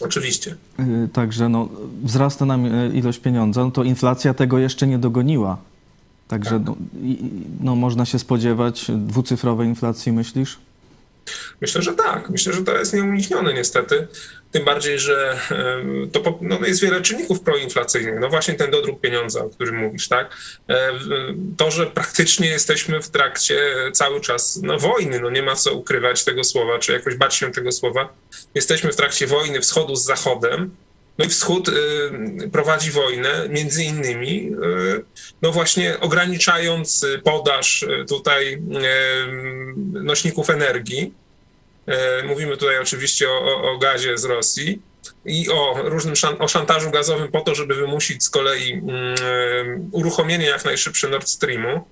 Oczywiście. 0.00 0.56
Yy, 0.78 1.08
Także 1.12 1.48
no, 1.48 1.68
wzrasta 2.02 2.44
nam 2.44 2.64
yy, 2.64 2.98
ilość 2.98 3.18
pieniądza, 3.18 3.64
no 3.64 3.70
to 3.70 3.84
inflacja 3.84 4.34
tego 4.34 4.58
jeszcze 4.58 4.86
nie 4.86 4.98
dogoniła. 4.98 5.58
Także 6.28 6.50
Tak. 6.50 6.60
no, 6.66 6.76
no, 7.60 7.76
można 7.76 8.04
się 8.04 8.18
spodziewać 8.18 8.84
dwucyfrowej 8.88 9.68
inflacji, 9.68 10.12
myślisz? 10.12 10.58
Myślę, 11.60 11.82
że 11.82 11.92
tak. 11.92 12.30
Myślę, 12.30 12.52
że 12.52 12.62
to 12.62 12.78
jest 12.78 12.94
nieuniknione 12.94 13.54
niestety. 13.54 14.08
Tym 14.52 14.64
bardziej, 14.64 14.98
że 14.98 15.38
to 16.12 16.38
no, 16.40 16.66
jest 16.66 16.82
wiele 16.82 17.00
czynników 17.02 17.40
proinflacyjnych. 17.40 18.14
No 18.20 18.28
właśnie 18.28 18.54
ten 18.54 18.70
dodruk 18.70 19.00
pieniądza, 19.00 19.44
o 19.44 19.48
którym 19.50 19.76
mówisz, 19.76 20.08
tak? 20.08 20.36
E, 20.68 20.90
To, 21.56 21.70
że 21.70 21.86
praktycznie 21.86 22.48
jesteśmy 22.48 23.02
w 23.02 23.08
trakcie 23.08 23.74
cały 23.92 24.20
czas 24.20 24.60
no, 24.62 24.78
wojny, 24.78 25.20
no 25.20 25.30
nie 25.30 25.42
ma 25.42 25.54
co 25.56 25.74
ukrywać 25.74 26.24
tego 26.24 26.44
słowa, 26.44 26.78
czy 26.78 26.92
jakoś 26.92 27.14
bać 27.16 27.34
się 27.34 27.52
tego 27.52 27.72
słowa. 27.72 28.08
Jesteśmy 28.54 28.92
w 28.92 28.96
trakcie 28.96 29.26
wojny 29.26 29.60
wschodu 29.60 29.96
z 29.96 30.04
zachodem. 30.04 30.70
No 31.18 31.24
i 31.24 31.28
wschód 31.28 31.68
y, 31.68 31.72
prowadzi 32.52 32.90
wojnę 32.90 33.48
między 33.48 33.84
innymi, 33.84 34.50
y, 34.52 35.04
no 35.42 35.52
właśnie 35.52 36.00
ograniczając 36.00 37.02
y, 37.02 37.20
podaż 37.24 37.86
tutaj 38.08 38.62
nośników 39.92 40.50
energii. 40.50 41.14
Mówimy 42.24 42.56
tutaj 42.56 42.78
oczywiście 42.78 43.28
o, 43.28 43.72
o, 43.72 43.78
gazie 43.78 44.18
z 44.18 44.24
Rosji 44.24 44.82
i 45.24 45.50
o 45.50 45.74
różnym 45.84 46.16
szan, 46.16 46.36
o 46.38 46.48
szantażu 46.48 46.90
gazowym 46.90 47.28
po 47.28 47.40
to, 47.40 47.54
żeby 47.54 47.74
wymusić 47.74 48.24
z 48.24 48.30
kolei 48.30 48.72
mm, 48.72 49.88
uruchomienie 49.92 50.46
jak 50.46 50.64
najszybsze 50.64 51.08
Nord 51.08 51.28
Streamu 51.28 51.88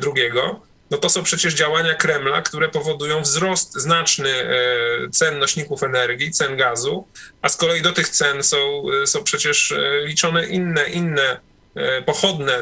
drugiego. 0.00 0.60
No 0.90 0.98
to 0.98 1.08
są 1.08 1.22
przecież 1.22 1.54
działania 1.54 1.94
Kremla, 1.94 2.42
które 2.42 2.68
powodują 2.68 3.22
wzrost 3.22 3.74
znaczny 3.74 4.30
e, 4.30 4.56
cen 5.10 5.38
nośników 5.38 5.82
energii, 5.82 6.30
cen 6.30 6.56
gazu, 6.56 7.08
a 7.42 7.48
z 7.48 7.56
kolei 7.56 7.82
do 7.82 7.92
tych 7.92 8.08
cen 8.08 8.42
są, 8.42 8.82
e, 9.02 9.06
są 9.06 9.24
przecież 9.24 9.72
e, 9.72 10.00
liczone 10.04 10.46
inne, 10.46 10.88
inne 10.88 11.40
pochodne 12.06 12.58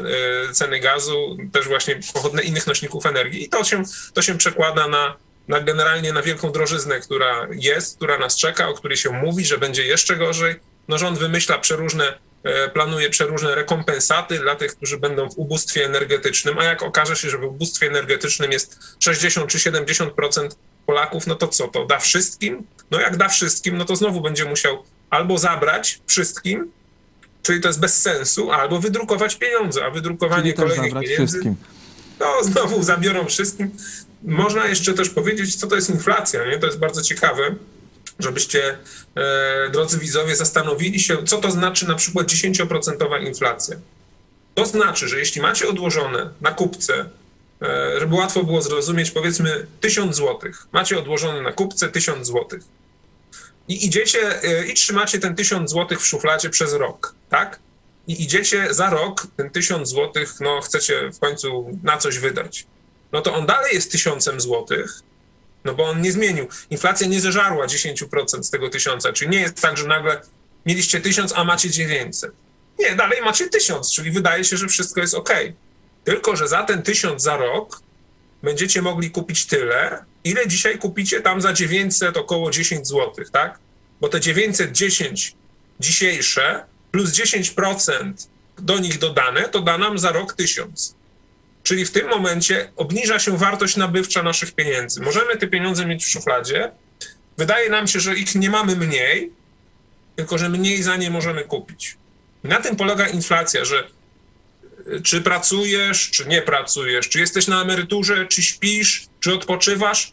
ceny 0.53 0.81
gazu, 0.81 1.37
też 1.53 1.69
właśnie 1.69 2.01
pochodne 2.15 2.43
innych 2.43 2.67
nośników 2.67 3.07
energii 3.07 3.45
i 3.45 3.49
to 3.49 3.65
się, 3.65 3.83
to 4.15 4.23
się 4.23 4.39
przekłada 4.39 4.89
na, 4.89 5.17
na 5.49 5.61
generalnie 5.61 6.13
na 6.13 6.23
wielką 6.23 6.53
drożyznę, 6.53 7.01
która 7.01 7.49
jest, 7.51 7.97
która 7.97 8.19
nas 8.19 8.37
czeka, 8.37 8.69
o 8.69 8.75
której 8.75 8.97
się 8.97 9.11
mówi, 9.11 9.45
że 9.45 9.59
będzie 9.59 9.87
jeszcze 9.87 10.17
gorzej. 10.17 10.55
No 10.89 10.99
rząd 10.99 11.19
wymyśla 11.19 11.59
przeróżne, 11.59 12.19
planuje 12.73 13.11
przeróżne 13.11 13.55
rekompensaty 13.55 14.39
dla 14.39 14.57
tych, 14.57 14.77
którzy 14.77 14.99
będą 14.99 15.31
w 15.31 15.39
ubóstwie 15.39 15.85
energetycznym, 15.85 16.59
a 16.59 16.65
jak 16.65 16.83
okaże 16.83 17.17
się, 17.17 17.31
że 17.31 17.39
w 17.39 17.45
ubóstwie 17.45 17.87
energetycznym 17.87 18.53
jest 18.53 18.79
60 19.01 19.51
czy 19.51 19.59
70% 19.59 20.49
Polaków, 20.87 21.27
no 21.27 21.35
to 21.35 21.49
co, 21.49 21.69
to 21.69 21.87
da 21.87 21.99
wszystkim? 21.99 22.67
No 22.91 23.01
jak 23.01 23.17
da 23.17 23.29
wszystkim, 23.29 23.77
no 23.77 23.85
to 23.85 23.97
znowu 23.97 24.21
będzie 24.21 24.45
musiał 24.45 24.85
albo 25.11 25.39
zabrać 25.39 26.01
wszystkim, 26.07 26.71
czyli 27.43 27.61
to 27.61 27.69
jest 27.69 27.81
bez 27.81 28.03
sensu, 28.03 28.53
albo 28.53 28.79
wydrukować 28.79 29.37
pieniądze, 29.37 29.85
a 29.85 29.91
wydrukowanie 29.91 30.53
kolejnych 30.53 30.93
pieniędzy 30.93 31.27
wszystkim. 31.27 31.57
no 32.21 32.27
znowu 32.43 32.83
zabiorą 32.83 33.27
wszystkim. 33.27 33.71
Można 34.23 34.67
jeszcze 34.67 34.95
też 34.95 35.11
powiedzieć, 35.11 35.57
co 35.57 35.67
to 35.67 35.77
jest 35.77 35.91
inflacja. 35.91 36.45
Nie? 36.45 36.59
To 36.59 36.67
jest 36.67 36.79
bardzo 36.79 37.03
ciekawe, 37.03 37.55
żebyście, 38.19 38.79
e, 39.15 39.71
drodzy 39.71 39.99
widzowie, 39.99 40.37
zastanowili 40.37 41.01
się, 41.01 41.25
co 41.25 41.39
to 41.39 41.51
znaczy 41.51 41.89
na 41.89 41.95
przykład 41.95 42.27
10% 42.27 43.23
inflacja. 43.23 43.77
To 44.55 44.67
znaczy, 44.67 45.09
że 45.09 45.19
jeśli 45.19 45.43
macie 45.43 45.69
odłożone 45.69 46.31
na 46.41 46.51
kupce, 46.51 47.09
e, 47.63 48.01
żeby 48.01 48.15
łatwo 48.15 48.45
było 48.45 48.63
zrozumieć, 48.63 49.11
powiedzmy 49.11 49.67
1000 49.81 50.17
zł, 50.17 50.53
macie 50.73 50.99
odłożone 50.99 51.43
na 51.43 51.53
kupce 51.53 51.89
1000 51.89 52.27
zł 52.27 52.59
i 53.69 53.87
idziecie 53.87 54.43
e, 54.43 54.67
i 54.67 54.75
trzymacie 54.75 55.19
ten 55.19 55.35
1000 55.35 55.71
zł 55.71 55.99
w 55.99 56.07
szufladzie 56.07 56.51
przez 56.51 56.73
rok, 56.73 57.15
tak? 57.31 57.59
I 58.07 58.23
idziecie 58.23 58.75
za 58.75 58.91
rok, 58.91 59.27
ten 59.37 59.51
1000 59.51 59.91
zł, 59.91 60.25
no 60.41 60.61
chcecie 60.61 61.11
w 61.15 61.19
końcu 61.19 61.79
na 61.83 61.99
coś 61.99 62.19
wydać. 62.19 62.67
No 63.13 63.21
to 63.21 63.35
on 63.35 63.47
dalej 63.47 63.75
jest 63.75 63.93
tysiącem 63.93 64.41
złotych, 64.41 65.01
no 65.65 65.75
bo 65.75 65.85
on 65.85 66.01
nie 66.01 66.13
zmienił. 66.13 66.49
Inflacja 66.71 67.07
nie 67.07 67.21
zeżarła 67.21 67.67
10% 67.67 68.43
z 68.43 68.51
tego 68.51 68.69
tysiąca, 68.71 69.13
czyli 69.13 69.31
nie 69.31 69.41
jest 69.41 69.61
tak, 69.61 69.77
że 69.77 69.87
nagle 69.87 70.21
mieliście 70.67 71.01
1000, 71.01 71.33
a 71.37 71.45
macie 71.45 71.71
900. 71.71 72.33
Nie, 72.79 72.97
dalej 72.97 73.23
macie 73.23 73.49
1000, 73.49 73.93
czyli 73.93 74.11
wydaje 74.11 74.45
się, 74.45 74.57
że 74.57 74.69
wszystko 74.69 75.01
jest 75.01 75.15
ok. 75.15 75.31
Tylko, 76.05 76.37
że 76.37 76.49
za 76.49 76.63
ten 76.63 76.83
1000 76.83 77.23
za 77.23 77.37
rok 77.37 77.83
będziecie 78.43 78.83
mogli 78.83 79.11
kupić 79.11 79.47
tyle, 79.47 80.05
ile 80.25 80.49
dzisiaj 80.49 80.79
kupicie 80.79 81.21
tam 81.21 81.41
za 81.41 81.53
900, 81.53 82.17
około 82.17 82.51
10 82.51 82.89
zł, 82.89 83.25
tak? 83.33 83.59
Bo 84.01 84.09
te 84.09 84.21
910 84.21 85.37
dzisiejsze 85.81 86.65
plus 86.91 87.11
10% 87.11 88.13
do 88.59 88.79
nich 88.79 88.99
dodane, 88.99 89.49
to 89.49 89.61
da 89.61 89.79
nam 89.79 89.99
za 89.99 90.13
rok 90.13 90.33
1000. 90.33 90.95
Czyli 91.65 91.85
w 91.85 91.91
tym 91.91 92.09
momencie 92.09 92.73
obniża 92.77 93.19
się 93.19 93.39
wartość 93.39 93.77
nabywcza 93.77 94.23
naszych 94.23 94.53
pieniędzy. 94.53 95.01
Możemy 95.01 95.37
te 95.37 95.47
pieniądze 95.47 95.87
mieć 95.87 96.05
w 96.05 96.09
szufladzie. 96.09 96.71
Wydaje 97.39 97.71
nam 97.71 97.89
się, 97.89 98.01
że 98.01 98.15
ich 98.15 98.35
nie 98.35 98.51
mamy 98.51 98.77
mniej, 98.77 99.33
tylko 100.17 100.39
że 100.39 100.49
mniej 100.49 100.83
za 100.83 100.97
nie 100.97 101.11
możemy 101.11 101.45
kupić. 101.45 101.97
I 102.45 102.49
na 102.49 102.61
tym 102.61 102.77
polega 102.77 103.09
inflacja, 103.09 103.65
że 103.65 103.89
y, 104.87 105.03
czy 105.03 105.21
pracujesz, 105.21 106.11
czy 106.11 106.27
nie 106.27 106.43
pracujesz, 106.43 107.09
czy 107.09 107.21
jesteś 107.21 107.47
na 107.47 107.63
emeryturze, 107.63 108.27
czy 108.27 108.43
śpisz, 108.43 109.07
czy 109.21 109.35
odpoczywasz, 109.35 110.13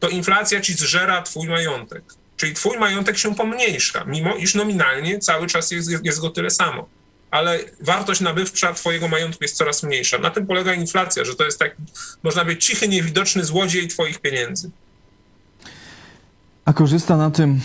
to 0.00 0.08
inflacja 0.08 0.60
ci 0.60 0.74
zżera 0.74 1.22
twój 1.22 1.48
majątek. 1.48 2.02
Czyli 2.36 2.54
twój 2.54 2.78
majątek 2.78 3.18
się 3.18 3.34
pomniejsza, 3.34 4.04
mimo 4.04 4.36
iż 4.36 4.54
nominalnie 4.54 5.18
cały 5.18 5.46
czas 5.46 5.70
jest, 5.70 5.88
jest 6.04 6.20
go 6.20 6.30
tyle 6.30 6.50
samo. 6.50 6.88
Ale 7.30 7.58
wartość 7.80 8.20
nabywcza 8.20 8.72
twojego 8.72 9.08
majątku 9.08 9.44
jest 9.44 9.56
coraz 9.56 9.82
mniejsza. 9.82 10.18
Na 10.18 10.30
tym 10.30 10.46
polega 10.46 10.74
inflacja, 10.74 11.24
że 11.24 11.34
to 11.34 11.44
jest 11.44 11.58
tak, 11.58 11.76
można 12.22 12.44
być 12.44 12.64
cichy, 12.64 12.88
niewidoczny 12.88 13.44
złodziej 13.44 13.88
twoich 13.88 14.18
pieniędzy. 14.18 14.70
A 16.68 16.72
korzysta 16.72 17.16
na 17.16 17.30
tym, 17.30 17.60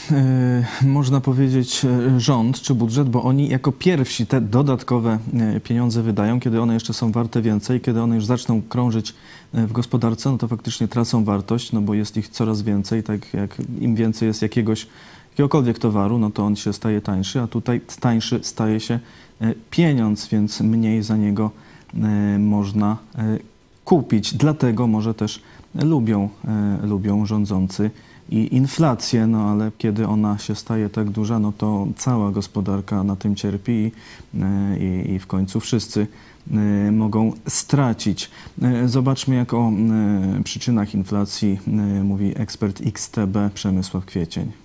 y, 0.81 0.85
można 0.85 1.21
powiedzieć, 1.21 1.85
y, 2.15 2.19
rząd 2.19 2.61
czy 2.61 2.73
budżet, 2.73 3.09
bo 3.09 3.23
oni 3.23 3.49
jako 3.49 3.71
pierwsi 3.71 4.25
te 4.25 4.41
dodatkowe 4.41 5.19
y, 5.55 5.59
pieniądze 5.59 6.01
wydają, 6.01 6.39
kiedy 6.39 6.61
one 6.61 6.73
jeszcze 6.73 6.93
są 6.93 7.11
warte 7.11 7.41
więcej, 7.41 7.81
kiedy 7.81 8.01
one 8.01 8.15
już 8.15 8.25
zaczną 8.25 8.61
krążyć 8.61 9.13
w 9.53 9.71
gospodarce, 9.71 10.31
no 10.31 10.37
to 10.37 10.47
faktycznie 10.47 10.87
tracą 10.87 11.23
wartość, 11.23 11.71
no 11.71 11.81
bo 11.81 11.93
jest 11.93 12.17
ich 12.17 12.29
coraz 12.29 12.61
więcej, 12.61 13.03
tak 13.03 13.33
jak 13.33 13.57
im 13.79 13.95
więcej 13.95 14.27
jest 14.27 14.41
jakiegoś, 14.41 14.87
jakiegokolwiek 15.31 15.79
towaru, 15.79 16.17
no 16.17 16.29
to 16.31 16.43
on 16.43 16.55
się 16.55 16.73
staje 16.73 17.01
tańszy, 17.01 17.41
a 17.41 17.47
tutaj 17.47 17.81
tańszy 17.99 18.39
staje 18.43 18.79
się 18.79 18.99
pieniądz, 19.69 20.27
więc 20.27 20.61
mniej 20.61 21.03
za 21.03 21.17
niego 21.17 21.51
y, 21.93 22.39
można 22.39 22.97
y, 23.15 23.39
kupić. 23.85 24.33
Dlatego 24.33 24.87
może 24.87 25.13
też 25.13 25.41
lubią, 25.75 26.29
lubią 26.83 27.25
rządzący 27.25 27.91
i 28.29 28.55
inflację, 28.55 29.27
no 29.27 29.49
ale 29.49 29.71
kiedy 29.77 30.07
ona 30.07 30.37
się 30.37 30.55
staje 30.55 30.89
tak 30.89 31.09
duża, 31.09 31.39
no 31.39 31.51
to 31.57 31.87
cała 31.97 32.31
gospodarka 32.31 33.03
na 33.03 33.15
tym 33.15 33.35
cierpi 33.35 33.91
i, 34.79 35.11
i, 35.11 35.19
w 35.19 35.27
końcu 35.27 35.59
wszyscy 35.59 36.07
mogą 36.91 37.31
stracić. 37.47 38.31
Zobaczmy, 38.85 39.35
jak 39.35 39.53
o 39.53 39.71
przyczynach 40.43 40.93
inflacji 40.93 41.59
mówi 42.03 42.33
ekspert 42.35 42.81
XTB 42.85 43.37
Przemysław 43.53 44.05
Kwiecień. 44.05 44.62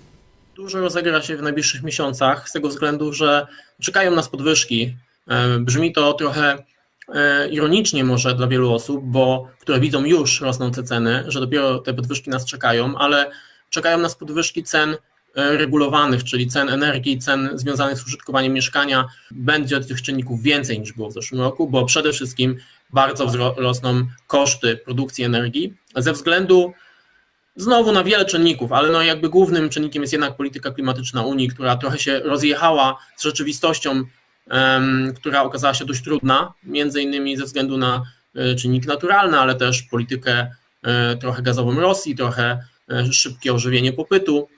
Dużo 0.59 0.81
rozegra 0.81 1.23
się 1.23 1.37
w 1.37 1.43
najbliższych 1.43 1.83
miesiącach 1.83 2.49
z 2.49 2.53
tego 2.53 2.69
względu, 2.69 3.12
że 3.12 3.47
czekają 3.83 4.11
nas 4.15 4.29
podwyżki. 4.29 4.97
E, 5.29 5.59
Brzmi 5.59 5.93
to 5.93 6.12
trochę 6.12 6.65
e, 7.15 7.49
ironicznie 7.49 8.05
może 8.05 8.35
dla 8.35 8.47
wielu 8.47 8.73
osób, 8.75 9.00
bo 9.05 9.49
które 9.61 9.81
widzą 9.81 10.05
już 10.05 10.41
rosnące 10.41 10.83
ceny, 10.83 11.25
że 11.29 11.41
dopiero 11.41 11.79
te 11.79 11.95
podwyżki 11.95 12.31
nas 12.31 12.45
czekają, 12.45 12.97
ale 12.97 13.31
czekają 13.71 13.99
nas 13.99 14.15
podwyżki 14.15 14.62
cen 14.62 14.91
e, 15.35 15.57
regulowanych, 15.57 16.25
czyli 16.25 16.47
cen 16.47 16.69
energii, 16.69 17.19
cen 17.19 17.50
związanych 17.55 17.99
z 17.99 18.07
użytkowaniem 18.07 18.53
mieszkania. 18.53 19.09
Będzie 19.31 19.81
tych 19.81 20.03
czynników 20.03 20.43
więcej 20.43 20.81
niż 20.81 20.93
było 20.93 21.11
w 21.11 21.12
zeszłym 21.12 21.41
roku, 21.41 21.71
bo 21.71 21.85
przede 21.85 22.12
wszystkim 22.12 22.57
bardzo 22.91 23.27
wzro- 23.27 23.55
rosną 23.57 24.07
koszty 24.27 24.77
produkcji 24.77 25.25
energii 25.25 25.75
ze 25.97 26.12
względu 26.12 26.73
znowu 27.59 27.93
na 27.93 28.05
wiele 28.05 28.25
czynników, 28.25 28.73
ale 28.73 28.91
no 28.91 29.03
jakby 29.03 29.29
głównym 29.29 29.69
czynnikiem 29.69 30.03
jest 30.03 30.12
jednak 30.12 30.37
polityka 30.37 30.71
klimatyczna 30.71 31.23
Unii, 31.23 31.49
która 31.49 31.77
trochę 31.77 31.99
się 31.99 32.21
rozjechała 32.21 32.99
z 33.17 33.23
rzeczywistością, 33.23 34.05
która 35.17 35.43
okazała 35.43 35.75
się 35.75 35.85
dość 35.85 36.03
trudna, 36.03 36.53
między 36.65 37.03
innymi 37.03 37.37
ze 37.37 37.45
względu 37.45 37.79
na 37.79 38.03
czynniki 38.59 38.88
naturalne, 38.88 39.41
ale 39.41 39.55
też 39.55 39.83
politykę 39.83 40.50
trochę 41.21 41.43
gazową 41.43 41.81
Rosji, 41.81 42.17
trochę 42.17 42.59
szybkie 43.11 43.55
ożywienie 43.55 43.93
popytu. 43.93 44.49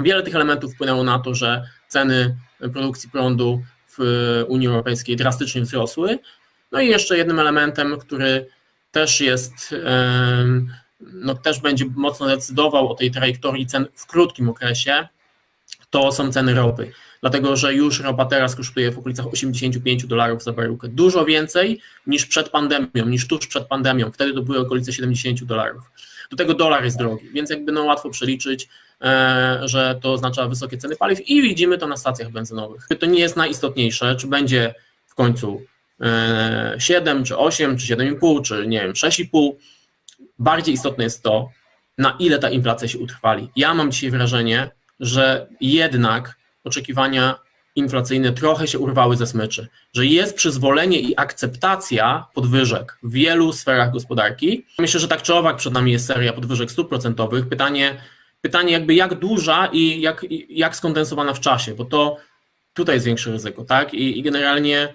Wiele 0.00 0.22
tych 0.22 0.34
elementów 0.34 0.74
wpłynęło 0.74 1.04
na 1.04 1.18
to, 1.18 1.34
że 1.34 1.64
ceny 1.88 2.36
produkcji 2.72 3.10
prądu 3.10 3.62
w 3.98 3.98
Unii 4.48 4.68
Europejskiej 4.68 5.16
drastycznie 5.16 5.62
wzrosły. 5.62 6.18
No 6.72 6.80
i 6.80 6.88
jeszcze 6.88 7.16
jednym 7.16 7.38
elementem, 7.38 7.98
który 7.98 8.46
też 8.90 9.20
jest, 9.20 9.74
no 11.12 11.34
też 11.34 11.60
będzie 11.60 11.84
mocno 11.96 12.26
decydował 12.26 12.88
o 12.88 12.94
tej 12.94 13.10
trajektorii 13.10 13.66
cen 13.66 13.86
w 13.94 14.06
krótkim 14.06 14.48
okresie, 14.48 15.08
to 15.90 16.12
są 16.12 16.32
ceny 16.32 16.54
ropy. 16.54 16.92
Dlatego, 17.20 17.56
że 17.56 17.74
już 17.74 18.00
ropa 18.00 18.24
teraz 18.24 18.56
kosztuje 18.56 18.92
w 18.92 18.98
okolicach 18.98 19.26
85 19.26 20.06
dolarów 20.06 20.42
za 20.42 20.52
baryłkę. 20.52 20.88
Dużo 20.88 21.24
więcej 21.24 21.80
niż 22.06 22.26
przed 22.26 22.48
pandemią, 22.48 23.06
niż 23.06 23.28
tuż 23.28 23.46
przed 23.46 23.66
pandemią. 23.66 24.12
Wtedy 24.12 24.34
to 24.34 24.42
były 24.42 24.58
okolice 24.58 24.92
70 24.92 25.44
dolarów. 25.44 25.82
Do 26.30 26.36
tego 26.36 26.54
dolar 26.54 26.84
jest 26.84 26.98
drogi, 26.98 27.30
więc 27.30 27.50
jakby 27.50 27.72
no 27.72 27.84
łatwo 27.84 28.10
przeliczyć, 28.10 28.68
e, 29.00 29.60
że 29.64 29.98
to 30.02 30.12
oznacza 30.12 30.48
wysokie 30.48 30.78
ceny 30.78 30.96
paliw 30.96 31.28
i 31.28 31.42
widzimy 31.42 31.78
to 31.78 31.86
na 31.86 31.96
stacjach 31.96 32.30
benzynowych. 32.30 32.88
To 33.00 33.06
nie 33.06 33.20
jest 33.20 33.36
najistotniejsze, 33.36 34.16
czy 34.16 34.26
będzie 34.26 34.74
w 35.06 35.14
końcu 35.14 35.62
7, 36.78 37.18
e, 37.18 37.24
czy 37.24 37.36
8, 37.36 37.78
czy 37.78 37.86
7,5, 37.86 38.42
czy 38.42 38.66
nie 38.66 38.80
wiem, 38.80 38.92
6,5. 38.92 39.52
Bardziej 40.38 40.74
istotne 40.74 41.04
jest 41.04 41.22
to, 41.22 41.50
na 41.98 42.16
ile 42.18 42.38
ta 42.38 42.50
inflacja 42.50 42.88
się 42.88 42.98
utrwali. 42.98 43.48
Ja 43.56 43.74
mam 43.74 43.92
dzisiaj 43.92 44.10
wrażenie, 44.10 44.70
że 45.00 45.46
jednak 45.60 46.36
oczekiwania 46.64 47.38
inflacyjne 47.76 48.32
trochę 48.32 48.66
się 48.66 48.78
urwały 48.78 49.16
ze 49.16 49.26
smyczy, 49.26 49.68
że 49.94 50.06
jest 50.06 50.36
przyzwolenie 50.36 51.00
i 51.00 51.14
akceptacja 51.16 52.26
podwyżek 52.34 52.98
w 53.02 53.12
wielu 53.12 53.52
sferach 53.52 53.92
gospodarki. 53.92 54.66
Myślę, 54.78 55.00
że 55.00 55.08
tak 55.08 55.22
czy 55.22 55.34
owak 55.34 55.56
przed 55.56 55.72
nami 55.72 55.92
jest 55.92 56.06
seria 56.06 56.32
podwyżek 56.32 56.70
stóp 56.70 56.88
procentowych. 56.88 57.48
Pytanie, 57.48 58.00
pytanie 58.40 58.72
jakby 58.72 58.94
jak 58.94 59.14
duża 59.14 59.66
i 59.72 60.00
jak, 60.00 60.26
jak 60.48 60.76
skondensowana 60.76 61.34
w 61.34 61.40
czasie, 61.40 61.74
bo 61.74 61.84
to 61.84 62.16
tutaj 62.74 62.96
jest 62.96 63.06
większe 63.06 63.30
ryzyko, 63.30 63.64
tak? 63.64 63.94
I, 63.94 64.18
i 64.18 64.22
generalnie 64.22 64.94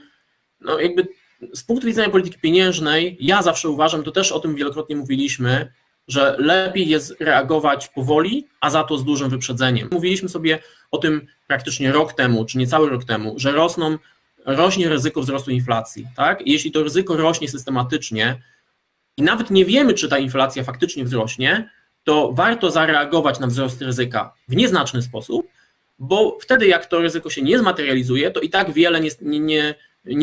no 0.62 0.80
jakby 0.80 1.08
z 1.54 1.64
punktu 1.64 1.88
widzenia 1.88 2.10
polityki 2.10 2.40
pieniężnej, 2.40 3.18
ja 3.20 3.42
zawsze 3.42 3.70
uważam, 3.70 4.04
to 4.04 4.12
też 4.12 4.32
o 4.32 4.40
tym 4.40 4.56
wielokrotnie 4.56 4.96
mówiliśmy, 4.96 5.72
że 6.08 6.36
lepiej 6.40 6.88
jest 6.88 7.16
reagować 7.20 7.88
powoli, 7.88 8.48
a 8.62 8.70
za 8.70 8.84
to 8.84 8.98
z 8.98 9.04
dużym 9.04 9.30
wyprzedzeniem. 9.30 9.90
Mówiliśmy 9.92 10.30
sobie 10.30 10.60
o 10.92 10.98
tym 10.98 11.28
praktycznie 11.48 11.92
rok 11.92 12.14
temu, 12.14 12.46
czy 12.46 12.58
niecały 12.58 12.90
rok 12.90 13.06
temu, 13.06 13.34
że 13.38 13.52
rosną, 13.52 13.98
rośnie 14.46 14.90
ryzyko 14.90 15.22
wzrostu 15.22 15.52
inflacji. 15.52 16.08
Tak? 16.16 16.42
I 16.42 16.52
jeśli 16.52 16.72
to 16.72 16.84
ryzyko 16.84 17.18
rośnie 17.18 17.50
systematycznie 17.50 18.42
i 19.18 19.22
nawet 19.22 19.52
nie 19.52 19.66
wiemy, 19.66 19.94
czy 19.94 20.10
ta 20.10 20.18
inflacja 20.18 20.64
faktycznie 20.64 21.06
wzrośnie, 21.06 21.70
to 22.04 22.32
warto 22.34 22.72
zareagować 22.72 23.40
na 23.40 23.48
wzrost 23.48 23.82
ryzyka 23.82 24.34
w 24.48 24.56
nieznaczny 24.56 25.02
sposób, 25.02 25.48
bo 26.00 26.38
wtedy 26.42 26.68
jak 26.68 26.86
to 26.86 27.00
ryzyko 27.00 27.30
się 27.30 27.42
nie 27.42 27.60
zmaterializuje, 27.60 28.32
to 28.32 28.40
i 28.40 28.50
tak 28.50 28.74
wiele 28.74 29.02
nie, 29.02 29.10
nie, 29.22 29.40
nie 29.40 29.76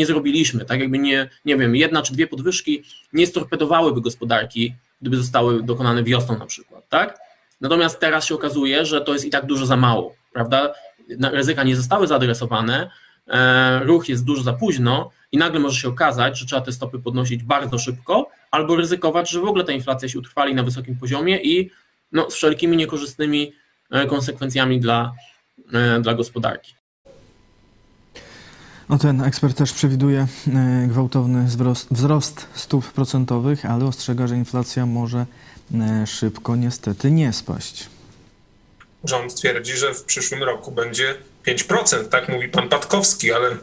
zrobiliśmy. 0.07 0.65
Tak 0.65 0.81
jakby 0.81 0.99
nie, 0.99 1.31
nie 1.45 1.57
wiem, 1.57 1.77
jedna 1.77 2.03
czy 2.03 2.13
dwie 2.13 2.27
podwyżki 2.27 2.83
nie 3.13 3.27
storpedowałyby 3.27 4.01
gospodarki, 4.01 4.75
gdyby 5.01 5.17
zostały 5.17 5.63
dokonane 5.63 6.03
wiosną 6.03 6.39
na 6.39 6.47
przykład, 6.47 6.89
tak? 6.89 7.19
Natomiast 7.61 8.01
teraz 8.01 8.25
się 8.25 8.35
okazuje, 8.35 8.87
że 8.87 9.01
to 9.01 9.13
jest 9.13 9.25
i 9.25 9.31
tak 9.31 9.47
dużo 9.47 9.67
za 9.67 9.77
mało, 9.77 10.15
prawda? 10.33 10.75
Ryzyka 11.33 11.63
nie 11.63 11.77
zostały 11.77 12.07
zaadresowane, 12.07 12.91
e, 13.29 13.81
ruch 13.85 14.09
jest 14.09 14.25
dużo 14.25 14.43
za 14.43 14.53
późno 14.53 15.11
i 15.33 15.39
nagle 15.39 15.61
może 15.61 15.81
się 15.81 15.89
okazać, 15.89 16.39
że 16.39 16.47
trzeba 16.47 16.63
te 16.63 16.73
stopy 16.73 16.99
podnosić 16.99 17.43
bardzo 17.43 17.79
szybko, 17.79 18.31
albo 18.51 18.77
ryzykować, 18.77 19.31
że 19.31 19.41
w 19.41 19.45
ogóle 19.45 19.65
ta 19.65 19.73
inflacja 19.73 20.09
się 20.09 20.19
utrwali 20.19 20.55
na 20.55 20.63
wysokim 20.63 20.97
poziomie 20.97 21.43
i 21.43 21.71
no, 22.13 22.31
z 22.31 22.35
wszelkimi 22.35 22.77
niekorzystnymi 22.77 23.53
e, 23.91 24.07
konsekwencjami 24.07 24.81
dla, 24.81 25.13
e, 25.73 26.01
dla 26.01 26.15
gospodarki. 26.15 26.75
No 28.89 28.99
ten 28.99 29.21
ekspert 29.21 29.57
też 29.57 29.73
przewiduje 29.73 30.27
e, 30.55 30.87
gwałtowny 30.89 31.45
wzrost, 31.91 32.47
stóp 32.55 32.93
procentowych, 32.93 33.65
ale 33.65 33.85
ostrzega, 33.85 34.27
że 34.27 34.37
inflacja 34.37 34.87
może 34.87 35.27
e, 35.75 36.07
szybko 36.07 36.57
niestety 36.57 37.11
nie 37.11 37.33
spaść. 37.33 37.87
Rząd 39.05 39.35
twierdzi, 39.35 39.77
że 39.77 39.95
w 39.95 40.05
przyszłym 40.05 40.43
roku 40.43 40.73
będzie 40.73 41.15
5%, 41.47 42.05
tak 42.05 42.29
mówi 42.29 42.49
pan 42.49 42.69
Patkowski, 42.69 43.33
ale 43.33 43.57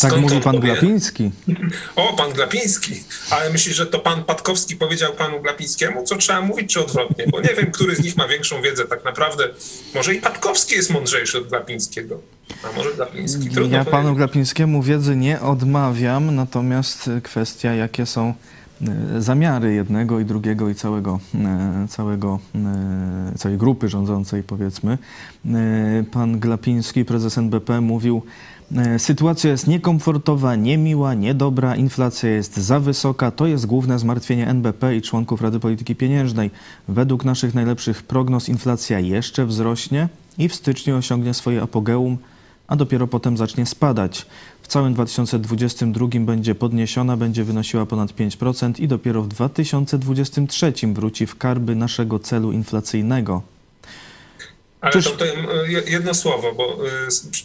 tak 0.00 0.20
mówi 0.20 0.40
pan 0.40 0.54
powie? 0.54 0.72
Glapiński. 0.72 1.30
O, 1.96 2.16
pan 2.16 2.32
Glapiński. 2.32 3.04
Ale 3.30 3.50
myślisz, 3.50 3.76
że 3.76 3.86
to 3.86 3.98
pan 3.98 4.24
Patkowski 4.24 4.76
powiedział 4.76 5.12
panu 5.12 5.42
Glapińskiemu, 5.42 6.04
co 6.04 6.16
trzeba 6.16 6.40
mówić, 6.40 6.72
czy 6.72 6.80
odwrotnie? 6.80 7.26
Bo 7.32 7.40
nie 7.40 7.54
wiem, 7.54 7.72
który 7.72 7.96
z 7.96 8.04
nich 8.04 8.16
ma 8.16 8.28
większą 8.28 8.62
wiedzę 8.62 8.84
tak 8.84 9.04
naprawdę. 9.04 9.48
Może 9.94 10.14
i 10.14 10.20
Patkowski 10.20 10.74
jest 10.74 10.90
mądrzejszy 10.90 11.38
od 11.38 11.48
Glapińskiego. 11.48 12.20
A 12.64 12.76
może 12.76 12.94
Glapiński. 12.94 13.50
Trudno 13.50 13.76
ja 13.76 13.84
panu 13.84 14.14
Glapińskiemu 14.14 14.82
wiedzy 14.82 15.16
nie 15.16 15.40
odmawiam, 15.40 16.34
natomiast 16.34 17.10
kwestia, 17.22 17.74
jakie 17.74 18.06
są 18.06 18.34
e, 19.16 19.22
zamiary 19.22 19.74
jednego 19.74 20.20
i 20.20 20.24
drugiego 20.24 20.68
i 20.68 20.74
całego, 20.74 21.20
e, 21.34 21.86
całego, 21.88 22.38
e, 22.54 23.38
całej 23.38 23.58
grupy 23.58 23.88
rządzącej, 23.88 24.42
powiedzmy. 24.42 24.98
Pan 26.12 26.40
Glapiński, 26.40 27.04
prezes 27.04 27.38
NBP, 27.38 27.80
mówił, 27.80 28.22
sytuacja 28.98 29.50
jest 29.50 29.66
niekomfortowa, 29.66 30.56
niemiła, 30.56 31.14
niedobra, 31.14 31.76
inflacja 31.76 32.30
jest 32.30 32.56
za 32.56 32.80
wysoka. 32.80 33.30
To 33.30 33.46
jest 33.46 33.66
główne 33.66 33.98
zmartwienie 33.98 34.48
NBP 34.48 34.96
i 34.96 35.02
członków 35.02 35.42
Rady 35.42 35.60
Polityki 35.60 35.96
Pieniężnej. 35.96 36.50
Według 36.88 37.24
naszych 37.24 37.54
najlepszych 37.54 38.02
prognoz 38.02 38.48
inflacja 38.48 39.00
jeszcze 39.00 39.46
wzrośnie 39.46 40.08
i 40.38 40.48
w 40.48 40.54
styczniu 40.54 40.96
osiągnie 40.96 41.34
swoje 41.34 41.62
apogeum, 41.62 42.18
a 42.66 42.76
dopiero 42.76 43.06
potem 43.06 43.36
zacznie 43.36 43.66
spadać. 43.66 44.26
W 44.62 44.68
całym 44.68 44.94
2022 44.94 46.06
będzie 46.20 46.54
podniesiona, 46.54 47.16
będzie 47.16 47.44
wynosiła 47.44 47.86
ponad 47.86 48.12
5% 48.12 48.80
i 48.80 48.88
dopiero 48.88 49.22
w 49.22 49.28
2023 49.28 50.72
wróci 50.92 51.26
w 51.26 51.38
karby 51.38 51.76
naszego 51.76 52.18
celu 52.18 52.52
inflacyjnego. 52.52 53.53
Ale 54.84 55.02
to, 55.02 55.10
to 55.10 55.24
jedno 55.86 56.14
słowo, 56.14 56.52
bo 56.52 56.78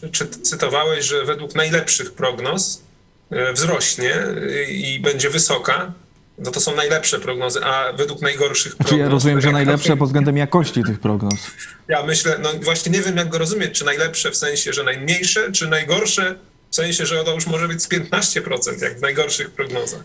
y, 0.03 0.41
cytowałeś, 0.41 1.05
że 1.05 1.25
według 1.25 1.55
najlepszych 1.55 2.13
prognoz 2.13 2.83
y, 3.31 3.53
wzrośnie 3.53 4.15
y, 4.15 4.65
i 4.65 4.99
będzie 4.99 5.29
wysoka. 5.29 5.93
No 6.37 6.51
to 6.51 6.59
są 6.59 6.75
najlepsze 6.75 7.19
prognozy, 7.19 7.63
a 7.63 7.93
według 7.93 8.21
najgorszych 8.21 8.75
prognoz... 8.75 8.89
Czy 8.89 8.99
ja 8.99 9.09
rozumiem, 9.09 9.41
że 9.41 9.51
najlepsze 9.51 9.97
pod 9.97 10.07
względem 10.07 10.37
jakości 10.37 10.83
tych 10.83 10.99
prognoz? 10.99 11.39
Ja 11.87 12.03
myślę, 12.03 12.39
no 12.43 12.49
właśnie 12.61 12.91
nie 12.91 13.01
wiem 13.01 13.17
jak 13.17 13.29
go 13.29 13.37
rozumieć, 13.37 13.79
czy 13.79 13.85
najlepsze 13.85 14.31
w 14.31 14.35
sensie, 14.35 14.73
że 14.73 14.83
najmniejsze, 14.83 15.51
czy 15.51 15.67
najgorsze 15.67 16.35
w 16.69 16.75
sensie, 16.75 17.05
że 17.05 17.23
to 17.23 17.33
już 17.33 17.47
może 17.47 17.67
być 17.67 17.83
z 17.83 17.89
15%, 17.89 18.83
jak 18.83 18.97
w 18.97 19.01
najgorszych 19.01 19.51
prognozach 19.51 20.03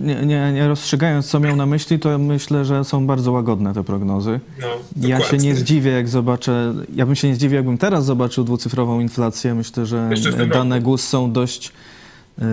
nie, 0.00 0.26
nie, 0.26 0.52
nie, 0.52 0.68
rozstrzygając, 0.68 1.26
co 1.26 1.40
miał 1.40 1.56
na 1.56 1.66
myśli, 1.66 1.98
to 1.98 2.18
myślę, 2.18 2.64
że 2.64 2.84
są 2.84 3.06
bardzo 3.06 3.32
łagodne 3.32 3.74
te 3.74 3.84
prognozy. 3.84 4.40
No, 4.60 4.66
ja 5.08 5.20
się 5.20 5.36
nie 5.36 5.54
zdziwię, 5.54 5.90
jak 5.90 6.08
zobaczę. 6.08 6.74
Ja 6.94 7.06
bym 7.06 7.14
się 7.14 7.28
nie 7.28 7.34
zdziwił, 7.34 7.56
jakbym 7.56 7.78
teraz 7.78 8.04
zobaczył 8.04 8.44
dwucyfrową 8.44 9.00
inflację. 9.00 9.54
Myślę, 9.54 9.86
że 9.86 10.10
dane 10.52 10.80
GUS 10.80 11.08
są 11.08 11.32
dość 11.32 11.72
e, 12.38 12.44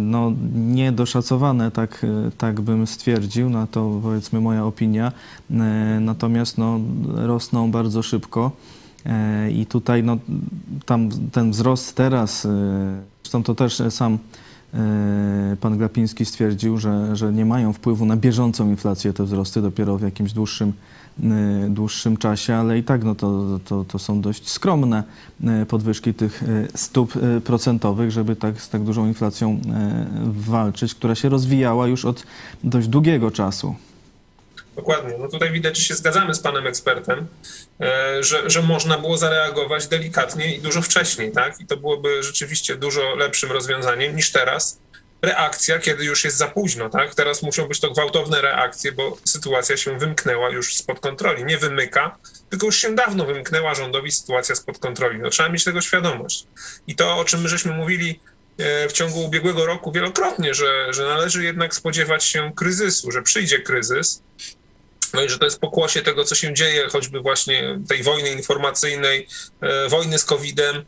no, 0.00 0.32
niedoszacowane, 0.54 1.70
tak, 1.70 2.06
tak 2.38 2.60
bym 2.60 2.86
stwierdził. 2.86 3.50
No 3.50 3.66
to 3.66 4.00
powiedzmy 4.02 4.40
moja 4.40 4.64
opinia. 4.64 5.12
E, 5.50 5.54
natomiast 6.00 6.58
no, 6.58 6.80
rosną 7.14 7.70
bardzo 7.70 8.02
szybko. 8.02 8.50
E, 9.06 9.50
I 9.50 9.66
tutaj 9.66 10.02
no, 10.02 10.18
tam 10.86 11.08
ten 11.32 11.50
wzrost 11.50 11.96
teraz, 11.96 12.46
zresztą 13.22 13.42
to 13.42 13.54
też 13.54 13.82
sam 13.90 14.18
E, 14.18 14.57
pan 15.60 15.78
Glapiński 15.78 16.24
stwierdził, 16.24 16.78
że, 16.78 17.16
że 17.16 17.32
nie 17.32 17.44
mają 17.44 17.72
wpływu 17.72 18.06
na 18.06 18.16
bieżącą 18.16 18.68
inflację 18.68 19.12
te 19.12 19.24
wzrosty 19.24 19.62
dopiero 19.62 19.98
w 19.98 20.02
jakimś 20.02 20.32
dłuższym, 20.32 20.72
e, 21.22 21.68
dłuższym 21.70 22.16
czasie, 22.16 22.54
ale 22.54 22.78
i 22.78 22.82
tak 22.82 23.04
no 23.04 23.14
to, 23.14 23.60
to, 23.64 23.84
to 23.84 23.98
są 23.98 24.20
dość 24.20 24.48
skromne 24.48 25.02
e, 25.44 25.66
podwyżki 25.66 26.14
tych 26.14 26.44
stóp 26.74 27.12
procentowych, 27.44 28.10
żeby 28.10 28.36
tak, 28.36 28.60
z 28.60 28.68
tak 28.68 28.82
dużą 28.82 29.06
inflacją 29.06 29.60
walczyć, 30.24 30.94
która 30.94 31.14
się 31.14 31.28
rozwijała 31.28 31.86
już 31.86 32.04
od 32.04 32.24
dość 32.64 32.88
długiego 32.88 33.30
czasu. 33.30 33.74
Dokładnie. 34.78 35.18
No 35.18 35.28
tutaj 35.28 35.52
widać, 35.52 35.76
że 35.76 35.84
się 35.84 35.94
zgadzamy 35.94 36.34
z 36.34 36.40
panem 36.40 36.66
ekspertem, 36.66 37.26
e, 37.80 38.22
że, 38.22 38.50
że 38.50 38.62
można 38.62 38.98
było 38.98 39.18
zareagować 39.18 39.86
delikatnie 39.86 40.54
i 40.54 40.60
dużo 40.60 40.82
wcześniej, 40.82 41.32
tak? 41.32 41.60
I 41.60 41.66
to 41.66 41.76
byłoby 41.76 42.22
rzeczywiście 42.22 42.76
dużo 42.76 43.14
lepszym 43.14 43.52
rozwiązaniem 43.52 44.16
niż 44.16 44.32
teraz. 44.32 44.80
Reakcja, 45.22 45.78
kiedy 45.78 46.04
już 46.04 46.24
jest 46.24 46.36
za 46.36 46.48
późno, 46.48 46.90
tak? 46.90 47.14
Teraz 47.14 47.42
muszą 47.42 47.68
być 47.68 47.80
to 47.80 47.90
gwałtowne 47.90 48.40
reakcje, 48.40 48.92
bo 48.92 49.16
sytuacja 49.24 49.76
się 49.76 49.98
wymknęła 49.98 50.50
już 50.50 50.74
spod 50.74 51.00
kontroli. 51.00 51.44
Nie 51.44 51.58
wymyka, 51.58 52.18
tylko 52.50 52.66
już 52.66 52.76
się 52.76 52.94
dawno 52.94 53.24
wymknęła 53.24 53.74
rządowi 53.74 54.12
sytuacja 54.12 54.54
spod 54.54 54.78
kontroli. 54.78 55.18
No, 55.18 55.30
trzeba 55.30 55.48
mieć 55.48 55.64
tego 55.64 55.80
świadomość. 55.80 56.46
I 56.86 56.96
to, 56.96 57.16
o 57.16 57.24
czym 57.24 57.40
my 57.40 57.48
żeśmy 57.48 57.72
mówili 57.72 58.20
w 58.88 58.92
ciągu 58.92 59.24
ubiegłego 59.24 59.66
roku 59.66 59.92
wielokrotnie, 59.92 60.54
że, 60.54 60.92
że 60.92 61.04
należy 61.04 61.44
jednak 61.44 61.74
spodziewać 61.74 62.24
się 62.24 62.52
kryzysu, 62.56 63.10
że 63.10 63.22
przyjdzie 63.22 63.58
kryzys. 63.58 64.22
No 65.14 65.22
i 65.22 65.28
że 65.28 65.38
to 65.38 65.44
jest 65.44 65.60
pokłosie 65.60 66.02
tego, 66.02 66.24
co 66.24 66.34
się 66.34 66.54
dzieje, 66.54 66.88
choćby 66.88 67.20
właśnie 67.20 67.78
tej 67.88 68.02
wojny 68.02 68.30
informacyjnej, 68.30 69.28
wojny 69.88 70.18
z 70.18 70.24
COVID-em. 70.24 70.84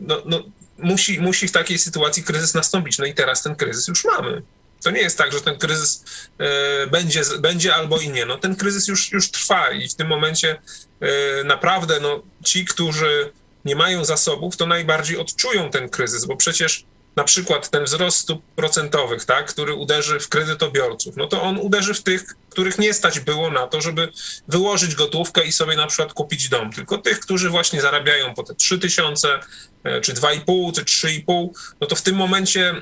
No, 0.00 0.22
no, 0.24 0.42
musi, 0.78 1.20
musi 1.20 1.48
w 1.48 1.52
takiej 1.52 1.78
sytuacji 1.78 2.22
kryzys 2.22 2.54
nastąpić. 2.54 2.98
No 2.98 3.04
i 3.04 3.14
teraz 3.14 3.42
ten 3.42 3.56
kryzys 3.56 3.88
już 3.88 4.04
mamy. 4.04 4.42
To 4.82 4.90
nie 4.90 5.00
jest 5.00 5.18
tak, 5.18 5.32
że 5.32 5.40
ten 5.40 5.58
kryzys 5.58 6.04
e, 6.38 6.86
będzie, 6.86 7.22
będzie 7.40 7.74
albo 7.74 8.00
i 8.00 8.08
nie. 8.08 8.26
No, 8.26 8.38
ten 8.38 8.56
kryzys 8.56 8.88
już, 8.88 9.12
już 9.12 9.30
trwa 9.30 9.70
i 9.70 9.88
w 9.88 9.94
tym 9.94 10.08
momencie 10.08 10.60
e, 11.00 11.44
naprawdę 11.44 12.00
no, 12.00 12.22
ci, 12.44 12.64
którzy 12.64 13.32
nie 13.64 13.76
mają 13.76 14.04
zasobów, 14.04 14.56
to 14.56 14.66
najbardziej 14.66 15.16
odczują 15.16 15.70
ten 15.70 15.88
kryzys, 15.88 16.24
bo 16.24 16.36
przecież 16.36 16.84
na 17.16 17.24
przykład 17.24 17.70
ten 17.70 17.84
wzrost 17.84 18.18
stóp 18.18 18.42
procentowych, 18.56 19.24
tak, 19.24 19.46
który 19.46 19.74
uderzy 19.74 20.20
w 20.20 20.28
kredytobiorców, 20.28 21.16
no 21.16 21.26
to 21.26 21.42
on 21.42 21.58
uderzy 21.58 21.94
w 21.94 22.02
tych, 22.02 22.24
których 22.50 22.78
nie 22.78 22.94
stać 22.94 23.20
było 23.20 23.50
na 23.50 23.66
to, 23.66 23.80
żeby 23.80 24.08
wyłożyć 24.48 24.94
gotówkę 24.94 25.44
i 25.44 25.52
sobie 25.52 25.76
na 25.76 25.86
przykład 25.86 26.12
kupić 26.12 26.48
dom, 26.48 26.72
tylko 26.72 26.98
tych, 26.98 27.20
którzy 27.20 27.50
właśnie 27.50 27.80
zarabiają 27.80 28.34
po 28.34 28.42
te 28.42 28.54
3 28.54 28.78
tysiące, 28.78 29.40
e, 29.84 30.00
czy 30.00 30.14
2,5, 30.14 30.72
czy 30.72 30.84
3,5, 30.84 31.48
no 31.80 31.86
to 31.86 31.96
w 31.96 32.02
tym 32.02 32.16
momencie, 32.16 32.74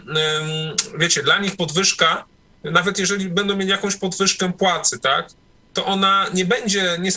wiecie, 0.98 1.22
dla 1.22 1.38
nich 1.38 1.56
podwyżka, 1.56 2.24
nawet 2.64 2.98
jeżeli 2.98 3.28
będą 3.28 3.56
mieli 3.56 3.70
jakąś 3.70 3.96
podwyżkę 3.96 4.52
płacy, 4.52 4.98
tak, 4.98 5.28
to 5.74 5.84
ona 5.84 6.26
nie 6.34 6.44
będzie, 6.44 6.98
nie, 6.98 7.10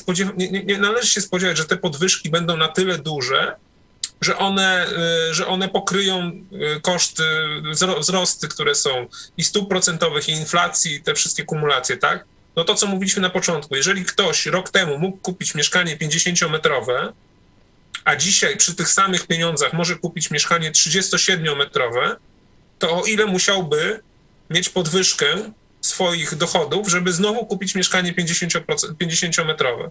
nie, 0.52 0.64
nie 0.64 0.78
należy 0.78 1.08
się 1.08 1.22
spodziewać, 1.22 1.58
że 1.58 1.66
te 1.66 1.78
podwyżki 1.78 2.30
będą 2.30 2.58
na 2.58 2.68
tyle 2.68 2.98
duże, 2.98 3.56
że 4.22 4.38
one, 4.38 4.88
y, 5.30 5.34
że 5.34 5.48
one 5.48 5.70
pokryją 5.70 6.32
y, 6.78 6.82
koszty, 6.82 7.24
wzrosty, 8.00 8.48
które 8.48 8.76
są 8.76 9.08
i 9.38 9.44
stóp 9.44 9.70
procentowych, 9.70 10.30
i 10.30 10.32
inflacji, 10.32 10.96
i 10.96 11.02
te 11.02 11.14
wszystkie 11.14 11.44
kumulacje, 11.44 11.98
tak? 11.98 12.26
No 12.56 12.64
to, 12.64 12.76
co 12.76 12.88
mówiliśmy 12.88 13.22
na 13.22 13.30
początku, 13.30 13.76
jeżeli 13.76 14.06
ktoś 14.06 14.46
rok 14.46 14.70
temu 14.70 14.98
mógł 14.98 15.18
kupić 15.18 15.56
mieszkanie 15.56 15.98
50-metrowe, 15.98 17.12
a 18.06 18.16
dzisiaj 18.16 18.58
przy 18.58 18.76
tych 18.76 18.90
samych 18.90 19.28
pieniądzach 19.28 19.74
może 19.74 19.96
kupić 19.96 20.32
mieszkanie 20.32 20.72
37-metrowe, 20.72 22.16
to 22.80 23.02
o 23.02 23.06
ile 23.06 23.26
musiałby 23.26 24.00
mieć 24.50 24.70
podwyżkę 24.70 25.52
swoich 25.82 26.36
dochodów, 26.36 26.90
żeby 26.90 27.14
znowu 27.14 27.46
kupić 27.46 27.76
mieszkanie 27.76 28.14
50-metrowe? 28.14 29.90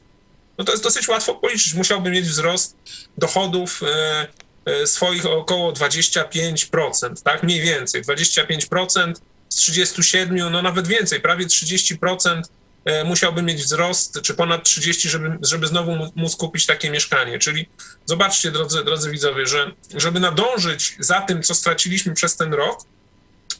No 0.60 0.64
to 0.64 0.72
jest 0.72 0.84
dosyć 0.84 1.08
łatwo 1.08 1.34
policzyć. 1.34 1.74
Musiałby 1.74 2.10
mieć 2.10 2.26
wzrost 2.26 2.76
dochodów 3.18 3.80
e, 3.82 4.26
e, 4.64 4.86
swoich 4.86 5.26
około 5.26 5.72
25%, 5.72 7.22
tak? 7.22 7.42
Mniej 7.42 7.60
więcej. 7.60 8.02
25% 8.02 9.12
z 9.48 9.56
37, 9.56 10.50
no 10.50 10.62
nawet 10.62 10.86
więcej, 10.86 11.20
prawie 11.20 11.46
30% 11.46 12.42
e, 12.84 13.04
musiałby 13.04 13.42
mieć 13.42 13.62
wzrost, 13.62 14.20
czy 14.22 14.34
ponad 14.34 14.64
30, 14.64 15.08
żeby, 15.08 15.38
żeby 15.42 15.66
znowu 15.66 15.92
móc 16.16 16.36
kupić 16.36 16.66
takie 16.66 16.90
mieszkanie. 16.90 17.38
Czyli 17.38 17.68
zobaczcie, 18.06 18.50
drodzy, 18.50 18.84
drodzy 18.84 19.10
widzowie, 19.10 19.46
że 19.46 19.72
żeby 19.94 20.20
nadążyć 20.20 20.96
za 20.98 21.20
tym, 21.20 21.42
co 21.42 21.54
straciliśmy 21.54 22.14
przez 22.14 22.36
ten 22.36 22.54
rok, 22.54 22.80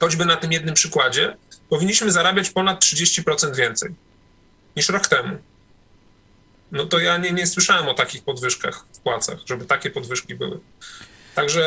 choćby 0.01 0.25
na 0.25 0.37
tym 0.37 0.53
jednym 0.53 0.75
przykładzie, 0.75 1.37
powinniśmy 1.69 2.13
zarabiać 2.13 2.51
ponad 2.51 2.85
30% 2.85 3.57
więcej 3.57 3.91
niż 4.77 4.89
rok 4.89 5.07
temu 5.07 5.39
no 6.73 6.87
to 6.87 6.99
ja 6.99 7.19
nie, 7.19 7.33
nie 7.33 7.47
słyszałem 7.47 7.89
o 7.89 7.95
takich 7.95 8.23
podwyżkach 8.23 8.85
w 8.93 8.99
płacach, 8.99 9.39
żeby 9.47 9.65
takie 9.65 9.91
podwyżki 9.91 10.35
były. 10.35 10.61
Także 11.35 11.63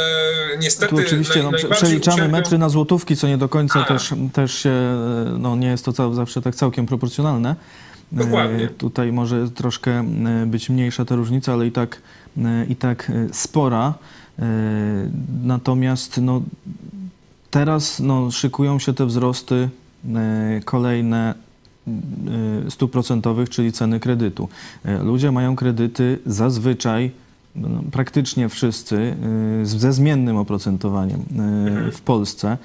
niestety. 0.60 0.96
Tu 0.96 1.02
oczywiście 1.02 1.44
no, 1.44 1.52
przeliczamy 1.52 2.16
ucierpią... 2.16 2.32
metry 2.32 2.58
na 2.58 2.70
złotówki, 2.70 3.18
co 3.18 3.28
nie 3.28 3.38
do 3.38 3.50
końca 3.50 3.84
też, 3.84 4.14
też 4.34 4.54
się, 4.54 4.74
no 5.40 5.56
nie 5.56 5.68
jest 5.68 5.86
to 5.86 5.94
cał, 5.94 6.14
zawsze 6.14 6.42
tak 6.42 6.56
całkiem 6.56 6.86
proporcjonalne. 6.86 7.56
Dokładnie. 8.12 8.66
E, 8.66 8.68
tutaj 8.68 9.12
może 9.12 9.50
troszkę 9.50 9.92
e, 9.92 10.46
być 10.46 10.70
mniejsza 10.70 11.06
ta 11.06 11.16
różnica, 11.16 11.54
ale 11.54 11.68
i 11.68 11.72
tak, 11.72 12.02
e, 12.38 12.66
i 12.70 12.76
tak 12.76 13.12
spora. 13.32 13.94
Natomiast 15.44 16.18
no, 16.22 16.42
teraz 17.52 18.00
no, 18.00 18.32
szykują 18.32 18.80
się 18.80 18.94
te 18.94 19.06
wzrosty 19.06 19.70
kolejne 20.66 21.34
Y, 22.68 22.72
stóp 22.72 22.92
procentowych, 22.92 23.50
czyli 23.50 23.72
ceny 23.72 24.00
kredytu. 24.00 24.50
Y, 24.86 25.04
ludzie 25.04 25.32
mają 25.32 25.56
kredyty 25.56 26.20
zazwyczaj, 26.26 27.12
no, 27.56 27.70
praktycznie 27.92 28.50
wszyscy, 28.50 29.16
y, 29.62 29.66
ze 29.66 29.94
zmiennym 29.94 30.38
oprocentowaniem 30.38 31.24
w 31.92 32.02
Polsce. 32.02 32.58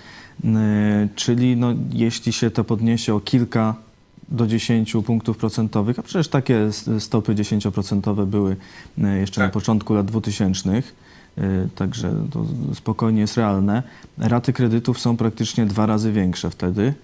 Czyli 1.15 1.57
no, 1.57 1.75
jeśli 1.93 2.33
się 2.33 2.51
to 2.51 2.65
podniesie 2.65 3.15
o 3.15 3.21
kilka 3.21 3.75
do 4.29 4.47
10 4.47 4.93
punktów 5.07 5.37
procentowych, 5.37 5.99
a 5.99 6.03
przecież 6.03 6.29
takie 6.29 6.71
stopy 6.99 7.35
10% 7.35 8.27
były 8.27 8.57
jeszcze 9.21 9.41
tak. 9.41 9.49
na 9.49 9.53
początku 9.53 9.95
lat 9.95 10.07
2000, 10.07 10.83
także 11.75 12.15
to 12.31 12.47
spokojnie 12.75 13.21
jest 13.21 13.37
realne. 13.37 13.83
Raty 14.19 14.53
kredytów 14.53 15.01
są 15.01 15.17
praktycznie 15.17 15.67
dwa 15.67 15.87
razy 15.87 16.13
większe 16.13 16.51
wtedy. 16.51 16.95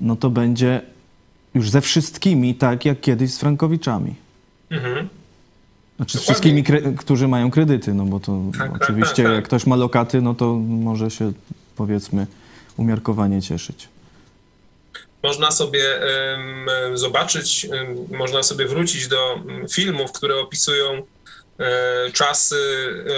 No 0.00 0.16
to 0.16 0.30
będzie 0.30 0.82
już 1.54 1.70
ze 1.70 1.80
wszystkimi, 1.80 2.54
tak 2.54 2.84
jak 2.84 3.00
kiedyś 3.00 3.32
z 3.32 3.38
Frankowiczami. 3.38 4.14
Mhm. 4.70 5.08
Znaczy 5.96 6.18
z 6.18 6.22
wszystkimi, 6.22 6.64
którzy 6.98 7.28
mają 7.28 7.50
kredyty, 7.50 7.94
no 7.94 8.04
bo 8.04 8.20
to 8.20 8.40
tak, 8.58 8.72
tak 8.72 8.82
oczywiście 8.82 9.22
tak, 9.22 9.26
tak, 9.26 9.34
jak 9.34 9.44
ktoś 9.44 9.66
ma 9.66 9.76
lokaty, 9.76 10.22
no 10.22 10.34
to 10.34 10.54
może 10.54 11.10
się 11.10 11.32
powiedzmy 11.76 12.26
umiarkowanie 12.76 13.42
cieszyć. 13.42 13.88
Można 15.22 15.50
sobie 15.50 15.84
um, 16.86 16.98
zobaczyć, 16.98 17.66
um, 17.70 18.18
można 18.18 18.42
sobie 18.42 18.66
wrócić 18.66 19.08
do 19.08 19.40
filmów, 19.72 20.12
które 20.12 20.36
opisują 20.40 20.90
um, 20.92 21.04
czasy 22.12 22.56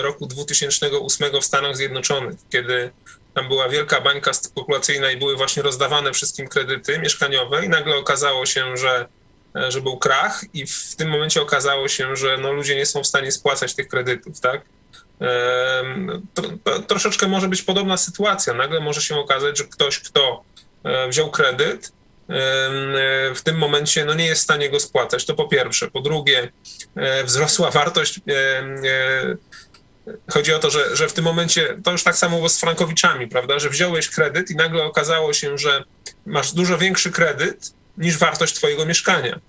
roku 0.03 0.27
2008 0.27 1.41
w 1.41 1.45
Stanach 1.45 1.77
Zjednoczonych, 1.77 2.35
kiedy 2.51 2.91
tam 3.37 3.49
była 3.49 3.69
wielka 3.69 4.01
bańka 4.01 4.33
spekulacyjna 4.33 5.11
i 5.11 5.17
były 5.17 5.37
właśnie 5.37 5.63
rozdawane 5.63 6.13
wszystkim 6.13 6.49
kredyty 6.49 6.99
mieszkaniowe 6.99 7.65
i 7.65 7.69
nagle 7.69 7.97
okazało 7.97 8.47
się, 8.47 8.77
że, 8.77 9.09
e, 9.57 9.71
że 9.71 9.81
był 9.81 9.99
krach 9.99 10.45
i 10.55 10.67
w 10.67 10.97
tym 10.97 11.09
momencie 11.09 11.43
okazało 11.43 11.89
się, 11.89 12.17
że 12.17 12.39
no, 12.39 12.53
ludzie 12.53 12.77
nie 12.77 12.87
są 12.87 13.03
w 13.03 13.07
stanie 13.07 13.33
spłacać 13.33 13.75
tych 13.75 13.89
kredytów, 13.89 14.41
tak? 14.41 14.63
Troszeczkę 16.87 17.29
może 17.29 17.49
być 17.49 17.63
podobna 17.63 17.97
sytuacja. 17.97 18.55
Nagle 18.55 18.81
może 18.81 19.01
się 19.01 19.17
okazać, 19.17 19.59
że 19.59 19.65
ktoś, 19.65 20.01
kto 20.01 20.43
e, 20.85 21.09
wziął 21.09 21.31
kredyt, 21.31 21.87
e, 21.87 21.93
w 23.35 23.41
tym 23.45 23.59
momencie 23.59 24.05
no, 24.05 24.15
nie 24.15 24.27
jest 24.27 24.41
w 24.41 24.45
stanie 24.45 24.71
go 24.71 24.81
spłacać. 24.81 25.25
To 25.25 25.35
po 25.35 25.49
pierwsze. 25.49 25.91
Po 25.91 26.01
drugie, 26.01 26.53
wzrosła 27.25 27.71
wartość 27.71 28.21
Chodzi 30.31 30.55
o 30.55 30.59
to, 30.59 30.71
że, 30.71 30.97
że 30.97 31.09
w 31.09 31.13
tym 31.13 31.25
momencie, 31.25 31.77
to 31.85 31.93
już 31.93 32.03
tak 32.03 32.17
samo 32.17 32.37
było 32.37 32.49
z 32.49 32.61
Frankowiczami, 32.61 33.29
prawda, 33.29 33.59
że 33.59 33.71
wziąłeś 33.71 34.09
kredyt 34.09 34.51
i 34.51 34.57
nagle 34.57 34.85
okazało 34.85 35.33
się, 35.33 35.59
że 35.59 35.85
masz 36.27 36.53
dużo 36.53 36.79
większy 36.79 37.11
kredyt 37.11 37.73
niż 37.99 38.19
wartość 38.19 38.55
twojego 38.55 38.87
mieszkania, 38.87 39.41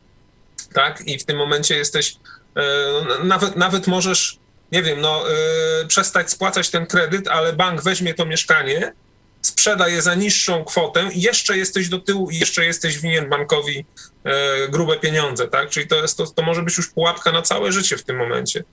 tak, 0.74 1.02
i 1.08 1.20
w 1.20 1.26
tym 1.26 1.38
momencie 1.38 1.76
jesteś, 1.76 2.16
e, 2.56 2.62
no, 3.08 3.24
nawet, 3.24 3.56
nawet 3.56 3.88
możesz, 3.88 4.38
nie 4.72 4.84
wiem, 4.84 5.02
no, 5.02 5.24
e, 5.32 5.86
przestać 5.88 6.32
spłacać 6.32 6.70
ten 6.70 6.86
kredyt, 6.86 7.28
ale 7.28 7.54
bank 7.54 7.82
weźmie 7.82 8.14
to 8.14 8.26
mieszkanie, 8.26 8.94
sprzeda 9.42 9.88
je 9.88 10.02
za 10.02 10.16
niższą 10.16 10.64
kwotę 10.64 11.10
i 11.14 11.22
jeszcze 11.22 11.58
jesteś 11.58 11.90
do 11.90 12.00
tyłu 12.00 12.30
i 12.30 12.40
jeszcze 12.40 12.66
jesteś 12.66 13.00
winien 13.00 13.30
bankowi 13.30 13.86
e, 14.24 14.68
grube 14.70 15.00
pieniądze, 15.00 15.48
tak, 15.48 15.70
czyli 15.70 15.88
to, 15.88 15.96
jest, 15.96 16.18
to, 16.18 16.28
to 16.28 16.42
może 16.42 16.64
być 16.64 16.78
już 16.78 16.90
pułapka 16.90 17.32
na 17.32 17.42
całe 17.42 17.72
życie 17.72 17.98
w 17.98 18.04
tym 18.04 18.18
momencie. 18.18 18.64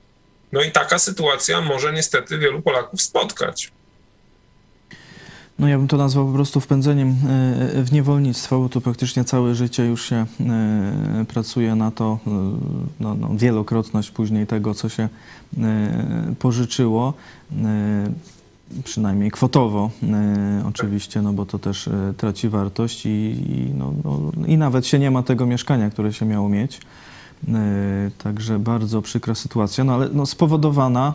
No 0.52 0.62
i 0.62 0.72
taka 0.72 0.98
sytuacja 0.98 1.60
może 1.60 1.92
niestety 1.92 2.38
wielu 2.38 2.62
Polaków 2.62 3.02
spotkać. 3.02 3.72
No 5.58 5.68
ja 5.68 5.78
bym 5.78 5.88
to 5.88 5.96
nazwał 5.96 6.26
po 6.26 6.32
prostu 6.32 6.60
wpędzeniem 6.60 7.08
e, 7.08 7.14
w 7.82 7.92
niewolnictwo, 7.92 8.58
bo 8.58 8.68
tu 8.68 8.80
praktycznie 8.80 9.24
całe 9.24 9.54
życie 9.54 9.84
już 9.84 10.08
się 10.08 10.16
e, 10.40 11.24
pracuje 11.28 11.74
na 11.74 11.90
to, 11.90 12.18
e, 12.26 12.30
no, 13.00 13.14
no, 13.14 13.28
wielokrotność 13.34 14.10
później 14.10 14.46
tego, 14.46 14.74
co 14.74 14.88
się 14.88 15.08
pożyczyło, 16.38 17.14
przynajmniej 18.84 19.30
kwotowo 19.30 19.90
oczywiście, 20.68 21.22
no 21.22 21.32
bo 21.32 21.46
to 21.46 21.58
też 21.58 21.88
traci 22.16 22.48
wartość 22.48 23.06
i, 23.06 23.08
i, 23.08 23.74
no, 23.74 23.92
no, 24.04 24.32
i 24.46 24.56
nawet 24.56 24.86
się 24.86 24.98
nie 24.98 25.10
ma 25.10 25.22
tego 25.22 25.46
mieszkania, 25.46 25.90
które 25.90 26.12
się 26.12 26.26
miało 26.26 26.48
mieć. 26.48 26.80
E, 27.48 28.10
także 28.18 28.58
bardzo 28.58 29.02
przykra 29.02 29.34
sytuacja, 29.34 29.84
no 29.84 29.94
ale 29.94 30.08
no, 30.12 30.26
spowodowana 30.26 31.14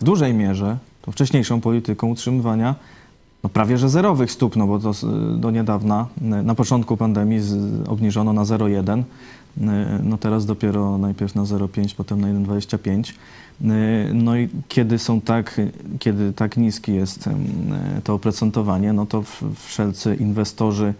w 0.00 0.04
dużej 0.04 0.34
mierze 0.34 0.78
tą 1.02 1.12
wcześniejszą 1.12 1.60
polityką 1.60 2.08
utrzymywania 2.08 2.74
no, 3.42 3.50
prawie 3.50 3.78
że 3.78 3.88
zerowych 3.88 4.32
stóp, 4.32 4.56
no 4.56 4.66
bo 4.66 4.78
to 4.78 4.92
do 5.36 5.50
niedawna, 5.50 6.06
na 6.20 6.54
początku 6.54 6.96
pandemii 6.96 7.40
obniżono 7.88 8.32
na 8.32 8.42
0,1, 8.42 9.02
no 10.02 10.18
teraz 10.18 10.46
dopiero 10.46 10.98
najpierw 10.98 11.34
na 11.34 11.42
0,5, 11.42 11.94
potem 11.94 12.20
na 12.20 12.28
1,25. 12.28 13.12
No 14.14 14.36
i 14.36 14.48
kiedy 14.68 14.98
są 14.98 15.20
tak, 15.20 15.60
kiedy 15.98 16.32
tak 16.32 16.56
niskie 16.56 16.94
jest 16.94 17.28
to 18.04 18.14
oprocentowanie, 18.14 18.92
no 18.92 19.06
to 19.06 19.22
wszelcy 19.56 20.14
inwestorzy, 20.14 20.94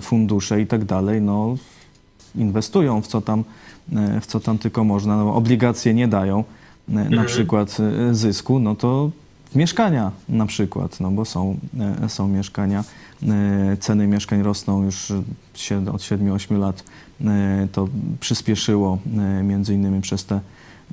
fundusze 0.00 0.60
i 0.60 0.66
tak 0.66 0.84
dalej, 0.84 1.22
no 1.22 1.56
inwestują 2.34 3.00
w 3.00 3.06
co 3.06 3.20
tam, 3.20 3.44
w 4.20 4.26
co 4.26 4.40
tam 4.40 4.58
tylko 4.58 4.84
można. 4.84 5.16
No, 5.16 5.34
obligacje 5.34 5.94
nie 5.94 6.08
dają 6.08 6.44
na 6.88 7.02
mhm. 7.02 7.26
przykład 7.26 7.78
zysku, 8.12 8.58
no 8.58 8.74
to 8.74 9.10
w 9.52 9.56
mieszkania 9.56 10.10
na 10.28 10.46
przykład, 10.46 11.00
no 11.00 11.10
bo 11.10 11.24
są, 11.24 11.56
są 12.08 12.28
mieszkania, 12.28 12.84
ceny 13.80 14.06
mieszkań 14.06 14.42
rosną 14.42 14.84
już 14.84 15.10
od 15.92 16.00
7-8 16.00 16.58
lat, 16.58 16.84
to 17.72 17.88
przyspieszyło 18.20 18.98
między 19.42 19.74
innymi 19.74 20.00
przez 20.00 20.24
te 20.24 20.40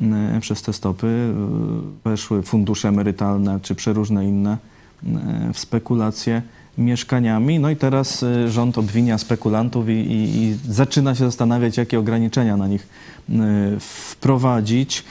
E, 0.02 0.39
przez 0.39 0.62
te 0.62 0.73
stopy 0.73 1.08
e, 1.08 2.10
weszły 2.10 2.43
fundusze 2.43 2.88
emerytalne 2.89 3.60
czy 3.62 3.75
przeróżne 3.75 4.25
inne 4.25 4.58
e, 5.06 5.54
w 5.54 5.60
spekulacje 5.60 6.41
mieszkaniami. 6.80 7.60
No 7.60 7.70
i 7.70 7.76
teraz 7.76 8.26
rząd 8.48 8.78
obwinia 8.78 9.18
spekulantów 9.18 9.89
i, 9.89 9.92
i, 9.92 10.44
i, 10.44 10.58
zaczyna 10.70 11.15
się 11.15 11.26
zastanawiać, 11.26 11.78
jakie 11.78 12.00
ograniczenia 12.00 12.58
na 12.58 12.68
nich 12.68 12.88
wprowadzić. 13.80 15.04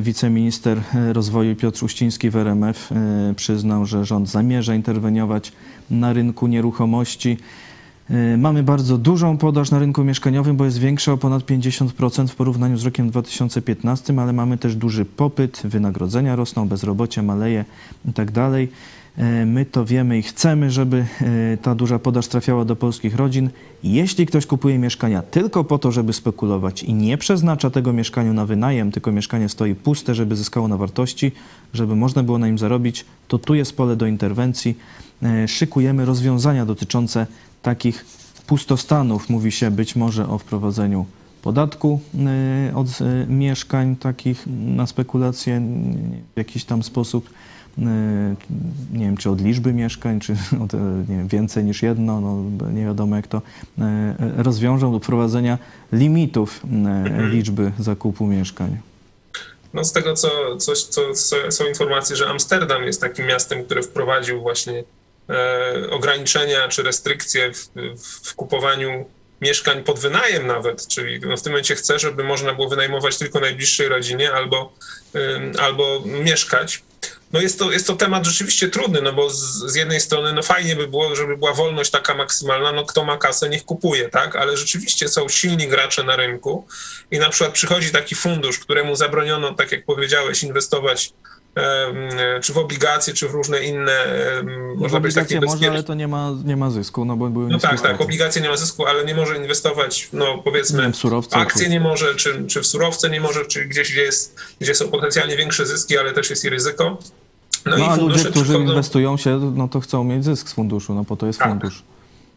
Wiceminister 0.00 0.80
rozwoju 1.12 1.56
Piotr 1.56 1.84
Uściński 1.84 2.30
w 2.30 2.36
RMF 2.36 2.90
przyznał, 3.36 3.86
że 3.86 4.04
rząd 4.04 4.28
zamierza 4.28 4.74
interweniować 4.74 5.52
na 5.90 6.12
rynku 6.12 6.46
nieruchomości. 6.46 7.36
Y, 8.10 8.38
mamy 8.38 8.62
bardzo 8.62 8.98
dużą 8.98 9.36
podaż 9.36 9.70
na 9.70 9.78
rynku 9.78 10.04
mieszkaniowym, 10.04 10.56
bo 10.56 10.64
jest 10.64 10.78
większa 10.78 11.12
o 11.12 11.16
ponad 11.16 11.42
50% 11.42 12.28
w 12.28 12.34
porównaniu 12.34 12.76
z 12.76 12.84
rokiem 12.84 13.10
2015, 13.10 14.20
ale 14.20 14.32
mamy 14.32 14.58
też 14.58 14.76
duży 14.76 15.04
popyt, 15.04 15.62
wynagrodzenia 15.64 16.36
rosną, 16.36 16.68
bezrobocie 16.68 17.22
maleje 17.22 17.64
itd. 18.06 18.32
Tak 18.32 18.52
y, 19.24 19.46
my 19.46 19.64
to 19.64 19.84
wiemy 19.84 20.18
i 20.18 20.22
chcemy, 20.22 20.70
żeby 20.70 21.06
y, 21.52 21.58
ta 21.62 21.74
duża 21.74 21.98
podaż 21.98 22.28
trafiała 22.28 22.64
do 22.64 22.76
polskich 22.76 23.16
rodzin. 23.16 23.50
Jeśli 23.82 24.26
ktoś 24.26 24.46
kupuje 24.46 24.78
mieszkania 24.78 25.22
tylko 25.22 25.64
po 25.64 25.78
to, 25.78 25.92
żeby 25.92 26.12
spekulować 26.12 26.82
i 26.82 26.94
nie 26.94 27.18
przeznacza 27.18 27.70
tego 27.70 27.92
mieszkania 27.92 28.32
na 28.32 28.46
wynajem, 28.46 28.92
tylko 28.92 29.12
mieszkanie 29.12 29.48
stoi 29.48 29.74
puste, 29.74 30.14
żeby 30.14 30.36
zyskało 30.36 30.68
na 30.68 30.76
wartości, 30.76 31.32
żeby 31.74 31.96
można 31.96 32.22
było 32.22 32.38
na 32.38 32.46
nim 32.46 32.58
zarobić, 32.58 33.04
to 33.28 33.38
tu 33.38 33.54
jest 33.54 33.76
pole 33.76 33.96
do 33.96 34.06
interwencji. 34.06 34.78
Szykujemy 35.46 36.04
rozwiązania 36.04 36.66
dotyczące 36.66 37.26
takich 37.64 38.04
pustostanów. 38.46 39.28
Mówi 39.28 39.52
się 39.52 39.70
być 39.70 39.96
może 39.96 40.28
o 40.28 40.38
wprowadzeniu 40.38 41.06
podatku 41.42 42.00
y, 42.70 42.76
od 42.76 42.86
y, 43.00 43.26
mieszkań 43.28 43.96
takich 43.96 44.44
na 44.46 44.86
spekulacje 44.86 45.62
w 46.34 46.38
jakiś 46.38 46.64
tam 46.64 46.82
sposób. 46.82 47.30
Y, 47.78 47.82
nie 48.92 49.04
wiem, 49.04 49.16
czy 49.16 49.30
od 49.30 49.40
liczby 49.40 49.72
mieszkań, 49.72 50.20
czy 50.20 50.32
od 50.64 50.72
wiem, 51.08 51.28
więcej 51.28 51.64
niż 51.64 51.82
jedno, 51.82 52.20
no, 52.20 52.44
nie 52.70 52.84
wiadomo 52.84 53.16
jak 53.16 53.26
to 53.26 53.42
rozwiążą, 54.36 54.92
do 54.92 54.98
wprowadzenia 54.98 55.58
limitów 55.92 56.60
mhm. 56.64 57.30
liczby 57.30 57.72
zakupu 57.78 58.26
mieszkań. 58.26 58.78
No 59.74 59.84
z 59.84 59.92
tego, 59.92 60.14
co, 60.14 60.56
co, 60.58 60.72
co, 60.74 61.14
co 61.14 61.36
są 61.50 61.64
informacje, 61.66 62.16
że 62.16 62.28
Amsterdam 62.28 62.82
jest 62.82 63.00
takim 63.00 63.26
miastem, 63.26 63.64
które 63.64 63.82
wprowadził 63.82 64.40
właśnie 64.40 64.84
ograniczenia 65.90 66.68
czy 66.68 66.82
restrykcje 66.82 67.52
w, 67.54 67.68
w, 68.22 68.34
kupowaniu 68.34 69.04
mieszkań 69.40 69.84
pod 69.84 69.98
wynajem 69.98 70.46
nawet, 70.46 70.86
czyli 70.88 71.20
no 71.20 71.36
w 71.36 71.42
tym 71.42 71.52
momencie 71.52 71.74
chcę, 71.74 71.98
żeby 71.98 72.24
można 72.24 72.54
było 72.54 72.68
wynajmować 72.68 73.18
tylko 73.18 73.40
najbliższej 73.40 73.88
rodzinie 73.88 74.32
albo, 74.32 74.72
albo 75.58 76.02
mieszkać. 76.06 76.82
No 77.32 77.40
jest 77.40 77.58
to, 77.58 77.72
jest 77.72 77.86
to 77.86 77.96
temat 77.96 78.26
rzeczywiście 78.26 78.68
trudny, 78.68 79.02
no 79.02 79.12
bo 79.12 79.30
z, 79.30 79.36
z, 79.72 79.74
jednej 79.74 80.00
strony 80.00 80.32
no 80.32 80.42
fajnie 80.42 80.76
by 80.76 80.88
było, 80.88 81.16
żeby 81.16 81.36
była 81.36 81.52
wolność 81.52 81.90
taka 81.90 82.14
maksymalna, 82.14 82.72
no 82.72 82.84
kto 82.84 83.04
ma 83.04 83.16
kasę, 83.16 83.48
niech 83.48 83.64
kupuje, 83.64 84.08
tak? 84.08 84.36
Ale 84.36 84.56
rzeczywiście 84.56 85.08
są 85.08 85.28
silni 85.28 85.68
gracze 85.68 86.04
na 86.04 86.16
rynku 86.16 86.66
i 87.10 87.18
na 87.18 87.30
przykład 87.30 87.52
przychodzi 87.52 87.90
taki 87.90 88.14
fundusz, 88.14 88.58
któremu 88.58 88.96
zabroniono, 88.96 89.54
tak 89.54 89.72
jak 89.72 89.84
powiedziałeś, 89.84 90.42
inwestować 90.42 91.12
czy 92.42 92.52
w 92.52 92.58
obligacje, 92.58 93.14
czy 93.14 93.28
w 93.28 93.30
różne 93.30 93.64
inne, 93.64 93.98
można 94.76 95.00
być 95.00 95.14
takie 95.14 95.40
może, 95.40 95.70
ale 95.70 95.82
to 95.82 95.94
nie 95.94 96.08
ma, 96.08 96.32
nie 96.44 96.56
ma 96.56 96.70
zysku, 96.70 97.04
no 97.04 97.16
bo 97.16 97.28
były 97.28 97.48
No 97.48 97.58
tak, 97.58 97.80
tak, 97.80 98.00
obligacje 98.00 98.42
nie 98.42 98.48
ma 98.48 98.56
zysku, 98.56 98.86
ale 98.86 99.04
nie 99.04 99.14
może 99.14 99.36
inwestować, 99.36 100.08
no 100.12 100.38
powiedzmy, 100.38 100.92
w 100.92 100.96
surowce, 100.96 101.36
akcje 101.36 101.68
nie 101.68 101.80
może, 101.80 102.14
czy, 102.14 102.46
czy 102.46 102.60
w 102.60 102.66
surowce 102.66 103.10
nie 103.10 103.20
może, 103.20 103.44
czy 103.44 103.64
gdzieś, 103.64 103.92
gdzie, 103.92 104.02
jest, 104.02 104.36
gdzie 104.60 104.74
są 104.74 104.88
potencjalnie 104.88 105.36
większe 105.36 105.66
zyski, 105.66 105.98
ale 105.98 106.12
też 106.12 106.30
jest 106.30 106.44
i 106.44 106.48
ryzyko. 106.48 106.98
No, 107.66 107.76
no 107.76 107.84
i 107.84 107.88
a 107.88 107.96
ludzie, 107.96 108.18
którzy 108.18 108.44
przychodzą... 108.44 108.60
inwestują 108.60 109.16
się, 109.16 109.52
no 109.54 109.68
to 109.68 109.80
chcą 109.80 110.04
mieć 110.04 110.24
zysk 110.24 110.48
z 110.48 110.52
funduszu, 110.52 110.94
no 110.94 111.04
po 111.04 111.16
to 111.16 111.26
jest 111.26 111.38
tak. 111.38 111.48
fundusz. 111.48 111.82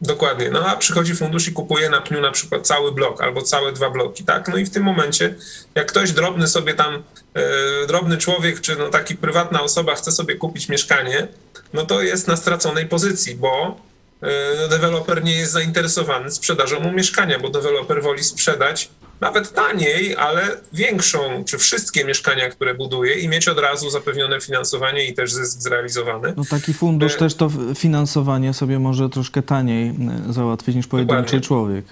Dokładnie. 0.01 0.49
No 0.51 0.65
a 0.65 0.75
przychodzi 0.75 1.15
fundusz 1.15 1.47
i 1.47 1.53
kupuje 1.53 1.89
na 1.89 2.01
pniu 2.01 2.21
na 2.21 2.31
przykład 2.31 2.67
cały 2.67 2.91
blok 2.91 3.21
albo 3.21 3.41
całe 3.41 3.71
dwa 3.71 3.89
bloki, 3.89 4.23
tak? 4.23 4.47
No 4.47 4.57
i 4.57 4.65
w 4.65 4.69
tym 4.69 4.83
momencie, 4.83 5.35
jak 5.75 5.87
ktoś 5.87 6.11
drobny 6.11 6.47
sobie 6.47 6.73
tam, 6.73 7.03
e, 7.33 7.87
drobny 7.87 8.17
człowiek, 8.17 8.61
czy 8.61 8.75
no 8.75 8.89
taki 8.89 9.15
prywatna 9.15 9.61
osoba 9.61 9.95
chce 9.95 10.11
sobie 10.11 10.35
kupić 10.35 10.69
mieszkanie, 10.69 11.27
no 11.73 11.85
to 11.85 12.01
jest 12.01 12.27
na 12.27 12.35
straconej 12.35 12.85
pozycji, 12.85 13.35
bo 13.35 13.81
e, 14.21 14.67
deweloper 14.67 15.23
nie 15.23 15.35
jest 15.35 15.51
zainteresowany 15.51 16.31
sprzedażą 16.31 16.79
mu 16.79 16.91
mieszkania, 16.91 17.39
bo 17.39 17.49
deweloper 17.49 18.01
woli 18.01 18.23
sprzedać 18.23 18.89
nawet 19.21 19.53
taniej, 19.53 20.15
ale 20.15 20.57
większą, 20.73 21.43
czy 21.45 21.57
wszystkie 21.57 22.05
mieszkania, 22.05 22.49
które 22.49 22.75
buduje 22.75 23.19
i 23.19 23.29
mieć 23.29 23.47
od 23.47 23.59
razu 23.59 23.89
zapewnione 23.89 24.41
finansowanie 24.41 25.05
i 25.05 25.13
też 25.13 25.33
zysk 25.33 25.61
zrealizowany. 25.61 26.33
No 26.37 26.43
taki 26.49 26.73
fundusz 26.73 27.15
e... 27.15 27.17
też 27.17 27.35
to 27.35 27.51
finansowanie 27.75 28.53
sobie 28.53 28.79
może 28.79 29.09
troszkę 29.09 29.41
taniej 29.41 29.89
e, 30.29 30.33
załatwić 30.33 30.75
niż 30.75 30.87
pojedynczy 30.87 31.21
Dokładnie. 31.21 31.41
człowiek. 31.41 31.85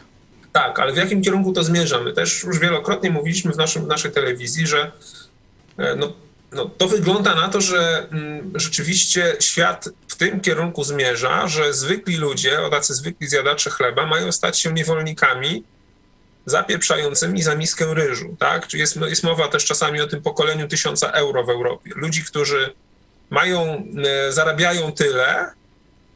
Tak, 0.52 0.80
ale 0.80 0.94
w 0.94 0.98
jakim 0.98 1.22
kierunku 1.22 1.54
to 1.54 1.64
zmierzamy? 1.64 2.14
Też 2.14 2.44
już 2.44 2.60
wielokrotnie 2.60 3.12
mówiliśmy 3.12 3.52
w, 3.52 3.58
naszym, 3.58 3.86
w 3.86 3.88
naszej 3.88 4.12
telewizji, 4.12 4.68
że 4.68 4.92
e, 5.78 5.96
no, 5.96 6.14
no, 6.52 6.70
to 6.78 6.88
wygląda 6.88 7.36
na 7.36 7.50
to, 7.50 7.62
że 7.62 8.08
mm, 8.12 8.52
rzeczywiście 8.56 9.36
świat 9.40 9.90
w 10.08 10.16
tym 10.16 10.42
kierunku 10.42 10.84
zmierza, 10.84 11.48
że 11.48 11.74
zwykli 11.74 12.18
ludzie, 12.18 12.62
o 12.62 12.70
tacy 12.70 12.94
zwykli 12.94 13.28
zjadacze 13.28 13.70
chleba, 13.70 14.06
mają 14.06 14.32
stać 14.32 14.60
się 14.60 14.74
niewolnikami 14.74 15.64
zapieprzającymi 16.46 17.42
za 17.42 17.56
miskę 17.56 17.94
ryżu, 17.94 18.36
tak? 18.40 18.68
Czyli 18.68 18.82
jest, 18.82 18.96
jest 18.96 19.24
mowa 19.24 19.48
też 19.48 19.66
czasami 19.66 20.02
o 20.02 20.08
tym 20.08 20.22
pokoleniu 20.22 20.68
tysiąca 20.68 21.12
euro 21.12 21.44
w 21.44 21.50
Europie. 21.50 21.92
Ludzi, 21.96 22.24
którzy 22.24 22.74
mają, 23.30 23.84
e, 24.28 24.32
zarabiają 24.32 24.92
tyle, 24.92 25.52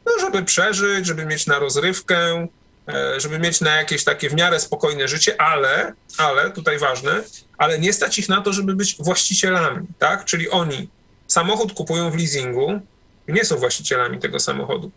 no, 0.06 0.12
żeby 0.20 0.42
przeżyć, 0.42 1.06
żeby 1.06 1.26
mieć 1.26 1.46
na 1.46 1.58
rozrywkę, 1.58 2.46
e, 2.88 3.20
żeby 3.20 3.38
mieć 3.38 3.60
na 3.60 3.76
jakieś 3.76 4.04
takie 4.04 4.30
w 4.30 4.34
miarę 4.34 4.60
spokojne 4.60 5.08
życie, 5.08 5.40
ale, 5.40 5.92
ale, 6.18 6.50
tutaj 6.50 6.78
ważne, 6.78 7.22
ale 7.58 7.78
nie 7.78 7.92
stać 7.92 8.18
ich 8.18 8.28
na 8.28 8.40
to, 8.40 8.52
żeby 8.52 8.74
być 8.74 8.96
właścicielami, 8.98 9.86
tak? 9.98 10.24
Czyli 10.24 10.50
oni 10.50 10.88
samochód 11.26 11.72
kupują 11.72 12.10
w 12.10 12.16
leasingu, 12.16 12.80
nie 13.28 13.44
są 13.44 13.56
właścicielami 13.56 14.18
tego 14.18 14.40
samochodu. 14.40 14.90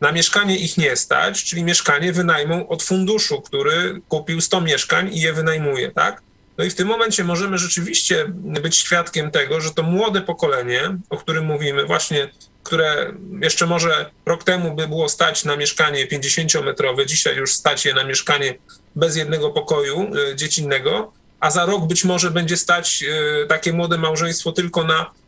Na 0.00 0.12
mieszkanie 0.12 0.56
ich 0.56 0.78
nie 0.78 0.96
stać, 0.96 1.44
czyli 1.44 1.64
mieszkanie 1.64 2.12
wynajmą 2.12 2.68
od 2.68 2.82
funduszu, 2.82 3.40
który 3.40 4.00
kupił 4.08 4.40
100 4.40 4.60
mieszkań 4.60 5.14
i 5.14 5.20
je 5.20 5.32
wynajmuje, 5.32 5.90
tak? 5.90 6.22
No 6.58 6.64
i 6.64 6.70
w 6.70 6.74
tym 6.74 6.88
momencie 6.88 7.24
możemy 7.24 7.58
rzeczywiście 7.58 8.24
być 8.62 8.76
świadkiem 8.76 9.30
tego, 9.30 9.60
że 9.60 9.70
to 9.70 9.82
młode 9.82 10.20
pokolenie, 10.20 10.98
o 11.10 11.16
którym 11.16 11.44
mówimy, 11.44 11.84
właśnie, 11.84 12.28
które 12.62 13.12
jeszcze 13.42 13.66
może 13.66 14.10
rok 14.26 14.44
temu 14.44 14.74
by 14.74 14.88
było 14.88 15.08
stać 15.08 15.44
na 15.44 15.56
mieszkanie 15.56 16.06
50-metrowe, 16.06 17.06
dzisiaj 17.06 17.36
już 17.36 17.52
stać 17.52 17.84
je 17.84 17.94
na 17.94 18.04
mieszkanie 18.04 18.54
bez 18.96 19.16
jednego 19.16 19.50
pokoju 19.50 20.10
y, 20.32 20.36
dziecinnego, 20.36 21.12
a 21.40 21.50
za 21.50 21.66
rok 21.66 21.86
być 21.86 22.04
może 22.04 22.30
będzie 22.30 22.56
stać 22.56 23.04
y, 23.42 23.46
takie 23.46 23.72
młode 23.72 23.98
małżeństwo 23.98 24.52
tylko 24.52 24.84
na 24.84 25.10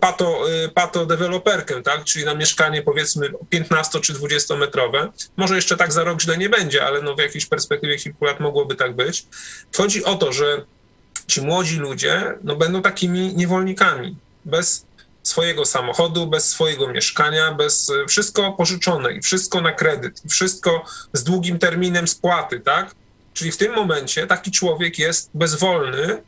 pato, 0.00 0.50
e, 0.50 0.68
pato 0.68 1.06
deweloperkę, 1.06 1.82
tak? 1.82 2.04
czyli 2.04 2.24
na 2.24 2.34
mieszkanie 2.34 2.82
powiedzmy 2.82 3.32
15 3.50 4.00
czy 4.00 4.12
20 4.12 4.56
metrowe. 4.56 5.12
Może 5.36 5.56
jeszcze 5.56 5.76
tak 5.76 5.92
za 5.92 6.04
rok 6.04 6.22
źle 6.22 6.38
nie 6.38 6.48
będzie, 6.48 6.86
ale 6.86 7.02
no 7.02 7.14
w 7.14 7.18
jakiejś 7.18 7.46
perspektywie 7.46 7.98
kilku 7.98 8.24
lat 8.24 8.40
mogłoby 8.40 8.74
tak 8.74 8.96
być. 8.96 9.26
Chodzi 9.76 10.04
o 10.04 10.14
to, 10.14 10.32
że 10.32 10.64
ci 11.26 11.42
młodzi 11.42 11.76
ludzie 11.76 12.34
no, 12.44 12.56
będą 12.56 12.82
takimi 12.82 13.34
niewolnikami, 13.34 14.16
bez 14.44 14.86
swojego 15.22 15.64
samochodu, 15.64 16.26
bez 16.26 16.48
swojego 16.48 16.88
mieszkania, 16.88 17.52
bez 17.52 17.90
e, 17.90 18.06
wszystko 18.06 18.52
pożyczone 18.52 19.12
i 19.12 19.22
wszystko 19.22 19.60
na 19.60 19.72
kredyt, 19.72 20.24
i 20.24 20.28
wszystko 20.28 20.84
z 21.12 21.24
długim 21.24 21.58
terminem 21.58 22.08
spłaty, 22.08 22.60
tak? 22.60 22.94
Czyli 23.34 23.52
w 23.52 23.56
tym 23.56 23.74
momencie 23.74 24.26
taki 24.26 24.50
człowiek 24.50 24.98
jest 24.98 25.30
bezwolny, 25.34 26.22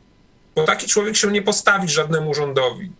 bo 0.55 0.63
taki 0.63 0.87
człowiek 0.87 1.15
się 1.15 1.31
nie 1.31 1.41
postawi 1.41 1.89
żadnemu 1.89 2.33
rządowi 2.33 2.91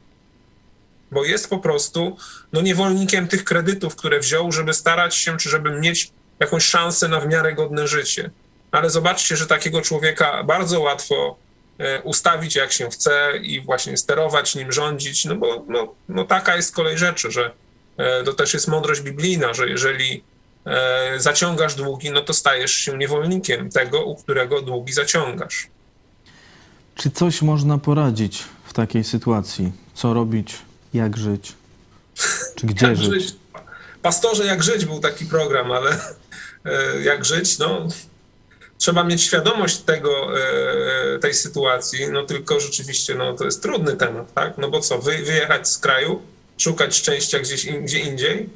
bo 1.14 1.26
jest 1.26 1.50
po 1.50 1.60
prostu 1.60 2.18
no, 2.54 2.62
niewolnikiem 2.62 3.28
tych 3.28 3.44
kredytów, 3.44 3.96
które 3.96 4.20
wziął, 4.20 4.52
żeby 4.52 4.74
starać 4.74 5.16
się, 5.16 5.38
czy 5.38 5.50
żeby 5.50 5.80
mieć 5.80 6.12
jakąś 6.40 6.64
szansę 6.64 7.08
na 7.08 7.20
w 7.20 7.28
miarę 7.28 7.54
godne 7.54 7.88
życie. 7.88 8.30
ale 8.72 8.90
zobaczcie, 8.90 9.38
że 9.38 9.48
takiego 9.48 9.82
człowieka 9.82 10.44
bardzo 10.44 10.80
łatwo 10.82 11.38
e, 11.78 12.02
ustawić 12.02 12.56
jak 12.56 12.72
się 12.72 12.90
chce 12.90 13.32
i 13.42 13.62
właśnie 13.62 13.98
sterować 13.98 14.56
nim, 14.56 14.72
rządzić, 14.72 15.26
no 15.26 15.36
bo 15.36 15.66
no, 15.68 15.94
no 16.10 16.24
taka 16.24 16.56
jest 16.56 16.76
kolej 16.76 16.98
rzeczy, 16.98 17.32
że 17.32 17.52
e, 17.98 18.24
to 18.24 18.34
też 18.34 18.54
jest 18.54 18.68
mądrość 18.68 19.02
biblijna, 19.02 19.54
że 19.54 19.70
jeżeli 19.70 20.24
e, 20.66 21.20
zaciągasz 21.20 21.76
długi, 21.76 22.12
no 22.12 22.22
to 22.22 22.34
stajesz 22.34 22.74
się 22.74 22.98
niewolnikiem 22.98 23.70
tego, 23.70 24.06
u 24.06 24.16
którego 24.16 24.62
długi 24.62 24.94
zaciągasz. 24.94 25.68
Czy 26.96 27.12
coś 27.12 27.42
można 27.42 27.78
poradzić 27.78 28.44
w 28.64 28.74
takiej 28.74 29.04
sytuacji? 29.04 29.72
Co 29.94 30.14
robić? 30.14 30.56
Jak 30.94 31.18
żyć? 31.18 31.54
Czy 32.56 32.68
gdzie 32.68 32.88
Jak 32.88 32.98
żyć? 32.98 33.14
żyć? 33.14 33.36
Pastorze, 34.02 34.46
jak 34.46 34.64
żyć 34.64 34.86
był 34.86 35.00
taki 35.00 35.26
program, 35.26 35.72
ale 35.72 35.92
e, 36.66 37.04
jak 37.04 37.26
żyć, 37.26 37.60
no 37.60 37.88
trzeba 38.78 39.04
mieć 39.04 39.22
świadomość 39.24 39.78
tego, 39.78 40.40
e, 40.40 41.20
tej 41.20 41.34
sytuacji, 41.34 42.08
no 42.08 42.24
tylko 42.24 42.60
rzeczywiście 42.60 43.16
no, 43.16 43.34
to 43.34 43.46
jest 43.46 43.62
trudny 43.62 43.96
temat, 43.96 44.34
tak? 44.34 44.58
No 44.58 44.70
bo 44.70 44.80
co, 44.80 45.00
wy, 45.00 45.18
wyjechać 45.18 45.70
z 45.70 45.78
kraju, 45.78 46.22
szukać 46.58 46.96
szczęścia 46.96 47.40
gdzieś 47.40 47.66
in, 47.66 47.86
gdzie 47.86 48.00
indziej? 48.00 48.50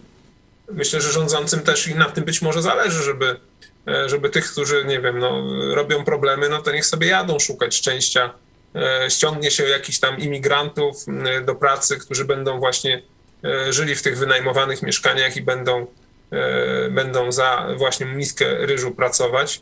Myślę, 0.72 1.02
że 1.02 1.12
rządzącym 1.12 1.60
też 1.60 1.88
i 1.88 1.96
na 1.96 2.06
tym 2.06 2.24
być 2.24 2.42
może 2.42 2.62
zależy, 2.62 3.04
żeby, 3.04 3.40
e, 3.88 4.10
żeby 4.10 4.30
tych, 4.30 4.52
którzy, 4.52 4.86
nie 4.86 5.02
wiem, 5.02 5.20
no, 5.20 5.44
robią 5.76 6.04
problemy, 6.04 6.50
no 6.50 6.62
to 6.62 6.72
niech 6.72 6.86
sobie 6.86 7.08
jadą 7.08 7.40
szukać 7.40 7.76
szczęścia. 7.76 8.34
E, 8.78 9.10
Ściągnie 9.10 9.52
się 9.52 9.64
jakichś 9.64 10.00
tam 10.00 10.18
imigrantów 10.18 11.06
do 11.46 11.56
pracy, 11.56 11.98
którzy 11.98 12.26
będą 12.26 12.60
właśnie 12.60 13.02
e, 13.44 13.74
żyli 13.74 13.96
w 13.96 14.02
tych 14.02 14.18
wynajmowanych 14.18 14.82
mieszkaniach 14.82 15.38
i 15.38 15.42
będą, 15.42 15.88
e, 16.32 16.90
będą 16.90 17.32
za 17.32 17.68
właśnie 17.78 18.06
miskę 18.06 18.66
ryżu 18.66 18.92
pracować. 18.92 19.62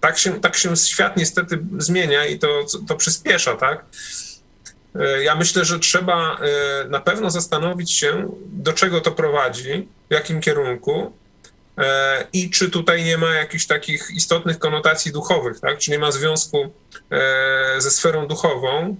Tak 0.00 0.18
się, 0.18 0.40
tak 0.40 0.56
się 0.56 0.76
świat 0.76 1.16
niestety 1.16 1.58
zmienia 1.78 2.26
i 2.26 2.38
to, 2.38 2.64
to 2.88 2.96
przyspiesza, 2.96 3.56
tak? 3.56 3.84
Ja 5.22 5.34
myślę, 5.34 5.64
że 5.64 5.78
trzeba 5.78 6.38
na 6.88 7.00
pewno 7.00 7.30
zastanowić 7.30 7.92
się, 7.92 8.30
do 8.46 8.72
czego 8.72 9.00
to 9.00 9.10
prowadzi, 9.10 9.88
w 10.10 10.14
jakim 10.14 10.40
kierunku 10.40 11.12
i 12.32 12.50
czy 12.50 12.70
tutaj 12.70 13.04
nie 13.04 13.18
ma 13.18 13.34
jakichś 13.34 13.66
takich 13.66 14.10
istotnych 14.10 14.58
konotacji 14.58 15.12
duchowych, 15.12 15.60
tak? 15.60 15.78
Czy 15.78 15.90
nie 15.90 15.98
ma 15.98 16.12
związku 16.12 16.72
e, 17.10 17.74
ze 17.78 17.90
sferą 17.90 18.26
duchową 18.26 18.96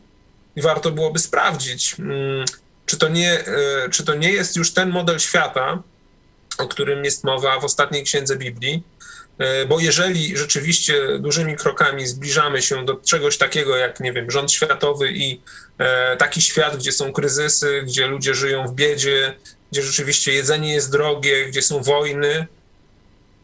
i 0.56 0.62
warto 0.62 0.90
byłoby 0.90 1.18
sprawdzić, 1.18 1.96
mm, 1.98 2.44
czy 2.86 2.96
to 2.96 3.08
nie, 3.08 3.32
e, 3.32 3.88
czy 3.90 4.04
to 4.04 4.14
nie 4.14 4.32
jest 4.32 4.56
już 4.56 4.72
ten 4.72 4.90
model 4.90 5.18
świata, 5.18 5.82
o 6.58 6.68
którym 6.68 7.04
jest 7.04 7.24
mowa 7.24 7.60
w 7.60 7.64
ostatniej 7.64 8.04
księdze 8.04 8.36
Biblii, 8.36 8.82
E, 9.38 9.66
bo 9.66 9.80
jeżeli 9.80 10.36
rzeczywiście 10.36 11.18
dużymi 11.18 11.56
krokami 11.56 12.06
zbliżamy 12.06 12.62
się 12.62 12.84
do 12.84 12.94
czegoś 12.94 13.38
takiego 13.38 13.76
jak, 13.76 14.00
nie 14.00 14.12
wiem, 14.12 14.30
rząd 14.30 14.52
światowy 14.52 15.12
i 15.12 15.40
e, 15.78 16.16
taki 16.16 16.42
świat, 16.42 16.76
gdzie 16.76 16.92
są 16.92 17.12
kryzysy, 17.12 17.82
gdzie 17.86 18.06
ludzie 18.06 18.34
żyją 18.34 18.66
w 18.66 18.74
biedzie, 18.74 19.34
gdzie 19.72 19.82
rzeczywiście 19.82 20.32
jedzenie 20.32 20.74
jest 20.74 20.92
drogie, 20.92 21.46
gdzie 21.46 21.62
są 21.62 21.82
wojny, 21.82 22.46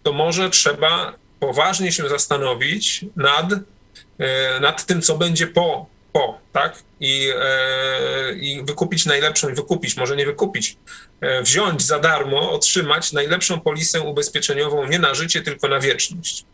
to 0.09 0.13
może 0.13 0.51
trzeba 0.51 1.15
poważnie 1.41 1.93
się 1.93 2.09
zastanowić 2.09 3.05
nad, 3.17 3.53
e, 4.19 4.61
nad 4.61 4.87
tym, 4.87 5.03
co 5.03 5.19
będzie 5.19 5.47
po, 5.47 5.87
po 6.13 6.39
tak? 6.53 6.83
I, 7.01 7.31
e, 7.37 8.35
I 8.35 8.63
wykupić 8.65 9.07
najlepszą, 9.07 9.55
wykupić, 9.55 9.97
może 9.97 10.17
nie 10.17 10.27
wykupić, 10.27 10.77
e, 11.21 11.43
wziąć 11.43 11.83
za 11.83 11.99
darmo, 11.99 12.53
otrzymać 12.53 13.13
najlepszą 13.13 13.61
polisę 13.61 14.01
ubezpieczeniową 14.01 14.87
nie 14.87 14.99
na 14.99 15.15
życie, 15.15 15.43
tylko 15.43 15.69
na 15.69 15.81
wieczność. 15.81 16.45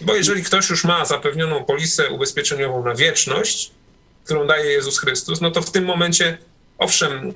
Bo 0.00 0.14
jeżeli 0.14 0.42
ktoś 0.42 0.70
już 0.70 0.84
ma 0.84 1.04
zapewnioną 1.04 1.64
polisę 1.64 2.10
ubezpieczeniową 2.10 2.84
na 2.84 2.94
wieczność, 2.94 3.70
którą 4.24 4.46
daje 4.46 4.70
Jezus 4.70 4.98
Chrystus, 4.98 5.40
no 5.40 5.50
to 5.50 5.62
w 5.62 5.70
tym 5.70 5.84
momencie, 5.84 6.38
owszem, 6.78 7.32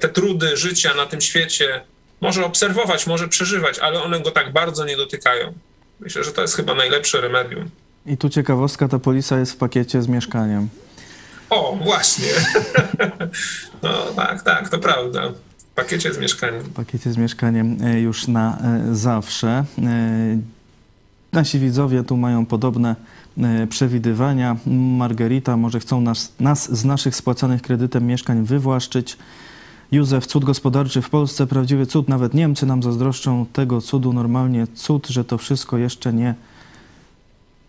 te 0.00 0.08
trudy 0.08 0.56
życia 0.56 0.94
na 0.94 1.06
tym 1.06 1.20
świecie 1.20 1.84
może 2.20 2.44
obserwować, 2.44 3.06
może 3.06 3.28
przeżywać, 3.28 3.78
ale 3.78 4.02
one 4.02 4.20
go 4.20 4.30
tak 4.30 4.52
bardzo 4.52 4.84
nie 4.84 4.96
dotykają. 4.96 5.52
Myślę, 6.00 6.24
że 6.24 6.32
to 6.32 6.42
jest 6.42 6.54
chyba 6.56 6.74
najlepsze 6.74 7.20
remedium. 7.20 7.70
I 8.06 8.16
tu 8.16 8.28
ciekawostka, 8.28 8.88
ta 8.88 8.98
polisa 8.98 9.38
jest 9.38 9.52
w 9.52 9.56
pakiecie 9.56 10.02
z 10.02 10.08
mieszkaniem. 10.08 10.68
O, 11.50 11.76
właśnie. 11.84 12.28
No 13.82 13.92
tak, 14.16 14.42
tak, 14.42 14.68
to 14.68 14.78
prawda. 14.78 15.28
W 15.58 15.74
pakiecie 15.74 16.14
z 16.14 16.18
mieszkaniem. 16.18 16.62
W 16.62 16.72
pakiecie 16.72 17.12
z 17.12 17.16
mieszkaniem 17.16 17.78
e, 17.84 18.00
już 18.00 18.28
na 18.28 18.58
e, 18.58 18.94
zawsze. 18.94 19.64
E, 19.78 20.38
Nasi 21.32 21.58
widzowie 21.58 22.04
tu 22.04 22.16
mają 22.16 22.46
podobne 22.46 22.96
przewidywania. 23.68 24.56
Margarita, 24.96 25.56
może 25.56 25.80
chcą 25.80 26.00
nas, 26.00 26.32
nas 26.40 26.78
z 26.78 26.84
naszych 26.84 27.16
spłacanych 27.16 27.62
kredytem 27.62 28.06
mieszkań 28.06 28.44
wywłaszczyć. 28.44 29.16
Józef, 29.92 30.26
cud 30.26 30.44
gospodarczy 30.44 31.02
w 31.02 31.10
Polsce, 31.10 31.46
prawdziwy 31.46 31.86
cud. 31.86 32.08
Nawet 32.08 32.34
Niemcy 32.34 32.66
nam 32.66 32.82
zazdroszczą 32.82 33.46
tego 33.52 33.80
cudu. 33.80 34.12
Normalnie 34.12 34.66
cud, 34.74 35.06
że 35.06 35.24
to 35.24 35.38
wszystko 35.38 35.78
jeszcze 35.78 36.12
nie 36.12 36.34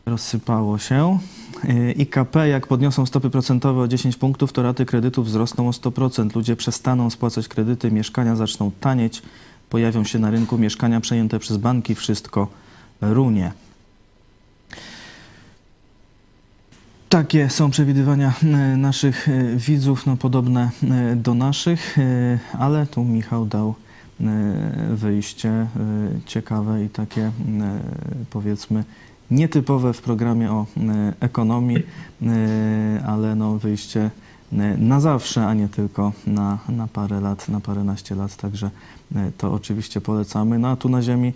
rozsypało 0.05 0.77
się. 0.77 1.19
Yy, 1.63 1.91
IKP, 1.91 2.47
jak 2.47 2.67
podniosą 2.67 3.05
stopy 3.05 3.29
procentowe 3.29 3.81
o 3.81 3.87
10 3.87 4.15
punktów, 4.15 4.53
to 4.53 4.63
raty 4.63 4.85
kredytów 4.85 5.25
wzrosną 5.25 5.67
o 5.67 5.71
100%. 5.71 6.35
Ludzie 6.35 6.55
przestaną 6.55 7.09
spłacać 7.09 7.47
kredyty, 7.47 7.91
mieszkania 7.91 8.35
zaczną 8.35 8.71
tanieć, 8.79 9.21
pojawią 9.69 10.03
się 10.03 10.19
na 10.19 10.31
rynku 10.31 10.57
mieszkania 10.57 11.01
przejęte 11.01 11.39
przez 11.39 11.57
banki, 11.57 11.95
wszystko 11.95 12.47
runie. 13.01 13.51
Takie 17.09 17.49
są 17.49 17.69
przewidywania 17.69 18.33
e, 18.43 18.47
naszych 18.77 19.29
e, 19.29 19.55
widzów, 19.55 20.05
no 20.05 20.17
podobne 20.17 20.69
e, 20.83 21.15
do 21.15 21.33
naszych, 21.33 21.97
ale 22.59 22.87
tu 22.87 23.03
Michał 23.03 23.45
dał 23.45 23.75
wyjście 24.93 25.67
ciekawe 26.25 26.83
i 26.85 26.89
takie 26.89 27.31
powiedzmy 28.29 28.83
nietypowe 29.31 29.93
w 29.93 30.01
programie 30.01 30.51
o 30.51 30.65
ekonomii, 31.19 31.83
ale 33.05 33.35
no 33.35 33.57
wyjście 33.57 34.09
na 34.77 34.99
zawsze, 34.99 35.47
a 35.47 35.53
nie 35.53 35.67
tylko 35.67 36.11
na, 36.27 36.57
na 36.69 36.87
parę 36.87 37.21
lat, 37.21 37.49
na 37.49 37.59
paręnaście 37.59 38.15
lat, 38.15 38.35
także 38.35 38.69
to 39.37 39.53
oczywiście 39.53 40.01
polecamy. 40.01 40.59
No 40.59 40.67
a 40.67 40.75
tu 40.75 40.89
na 40.89 41.01
ziemi 41.01 41.33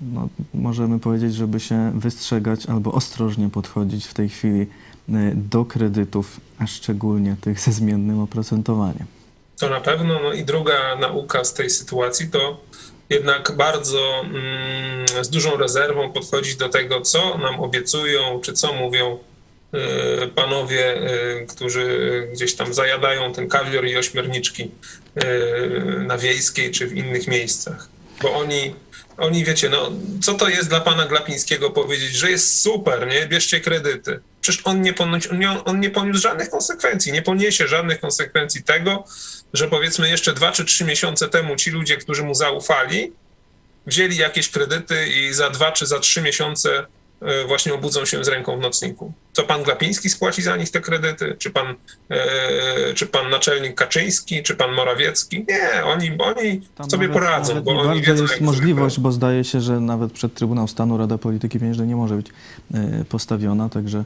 no, 0.00 0.28
możemy 0.54 0.98
powiedzieć, 0.98 1.34
żeby 1.34 1.60
się 1.60 1.92
wystrzegać 1.94 2.66
albo 2.66 2.92
ostrożnie 2.92 3.48
podchodzić 3.48 4.06
w 4.06 4.14
tej 4.14 4.28
chwili 4.28 4.60
e, 4.60 4.66
do 5.34 5.64
kredytów, 5.64 6.40
a 6.58 6.66
szczególnie 6.66 7.36
tych 7.40 7.60
ze 7.60 7.72
zmiennym 7.72 8.20
oprocentowaniem. 8.20 9.06
To 9.58 9.70
na 9.70 9.80
pewno. 9.80 10.20
No 10.22 10.32
i 10.32 10.44
druga 10.44 10.96
nauka 11.00 11.44
z 11.44 11.54
tej 11.54 11.70
sytuacji 11.70 12.28
to 12.30 12.60
jednak 13.10 13.52
bardzo 13.56 14.20
mm, 14.24 15.24
z 15.24 15.28
dużą 15.28 15.56
rezerwą 15.56 16.12
podchodzić 16.12 16.56
do 16.56 16.68
tego, 16.68 17.00
co 17.00 17.38
nam 17.38 17.60
obiecują, 17.60 18.40
czy 18.40 18.52
co 18.52 18.72
mówią 18.72 19.18
y, 20.24 20.28
panowie, 20.28 21.10
y, 21.42 21.46
którzy 21.46 22.28
gdzieś 22.32 22.54
tam 22.54 22.74
zajadają 22.74 23.32
ten 23.32 23.48
kawior 23.48 23.86
i 23.86 23.96
ośmiorniczki 23.96 24.70
na 26.06 26.18
wiejskiej 26.18 26.70
czy 26.70 26.86
w 26.86 26.96
innych 26.96 27.28
miejscach. 27.28 27.88
Bo 28.22 28.34
oni, 28.34 28.74
oni 29.16 29.44
wiecie, 29.44 29.68
no, 29.68 29.90
co 30.22 30.34
to 30.34 30.48
jest 30.48 30.68
dla 30.68 30.80
pana 30.80 31.06
Glapińskiego 31.06 31.70
powiedzieć, 31.70 32.14
że 32.14 32.30
jest 32.30 32.60
super, 32.60 33.06
nie? 33.06 33.26
Bierzcie 33.26 33.60
kredyty. 33.60 34.20
Przecież 34.40 34.62
on 34.64 34.82
nie, 34.82 34.94
on, 34.98 35.20
nie, 35.32 35.64
on 35.64 35.80
nie 35.80 35.90
poniósł 35.90 36.20
żadnych 36.20 36.50
konsekwencji, 36.50 37.12
nie 37.12 37.22
poniesie 37.22 37.68
żadnych 37.68 38.00
konsekwencji 38.00 38.62
tego, 38.62 39.04
że 39.52 39.68
powiedzmy 39.68 40.08
jeszcze 40.08 40.32
dwa 40.32 40.52
czy 40.52 40.64
trzy 40.64 40.84
miesiące 40.84 41.28
temu 41.28 41.56
ci 41.56 41.70
ludzie, 41.70 41.96
którzy 41.96 42.22
mu 42.22 42.34
zaufali, 42.34 43.12
wzięli 43.86 44.16
jakieś 44.16 44.48
kredyty 44.48 45.08
i 45.08 45.34
za 45.34 45.50
dwa 45.50 45.72
czy 45.72 45.86
za 45.86 45.98
trzy 45.98 46.22
miesiące 46.22 46.86
właśnie 47.46 47.74
obudzą 47.74 48.04
się 48.04 48.24
z 48.24 48.28
ręką 48.28 48.58
w 48.58 48.60
nocniku. 48.60 49.12
Co 49.32 49.42
pan 49.42 49.62
Glapiński 49.62 50.08
spłaci 50.10 50.42
za 50.42 50.56
nich 50.56 50.70
te 50.70 50.80
kredyty? 50.80 51.36
Czy 51.38 51.50
pan, 51.50 51.66
e, 52.10 52.94
czy 52.94 53.06
pan 53.06 53.30
naczelnik 53.30 53.74
Kaczyński, 53.74 54.42
czy 54.42 54.54
pan 54.54 54.72
Morawiecki? 54.74 55.44
Nie, 55.48 55.84
oni, 55.84 56.10
oni 56.22 56.60
Tam 56.74 56.90
sobie 56.90 57.08
nawet- 57.08 57.22
poradzą, 57.22 57.48
nawet 57.48 57.64
bo 57.64 57.72
nie 57.84 57.90
oni 57.90 58.02
wiedzą, 58.02 58.22
jest 58.22 58.40
możliwość, 58.40 59.00
bo 59.00 59.12
zdaje 59.12 59.44
się, 59.44 59.60
że 59.60 59.80
nawet 59.80 60.12
przed 60.12 60.34
Trybunał 60.34 60.68
Stanu 60.68 60.98
Rada 60.98 61.18
Polityki 61.18 61.58
Pieniężnej 61.60 61.88
nie 61.88 61.96
może 61.96 62.16
być 62.16 62.26
e, 62.74 63.04
postawiona, 63.04 63.68
także 63.68 64.04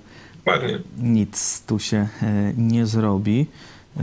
nic 0.99 1.63
tu 1.67 1.79
się 1.79 2.09
e, 2.23 2.53
nie 2.57 2.87
zrobi. 2.87 3.47
E, 3.97 4.03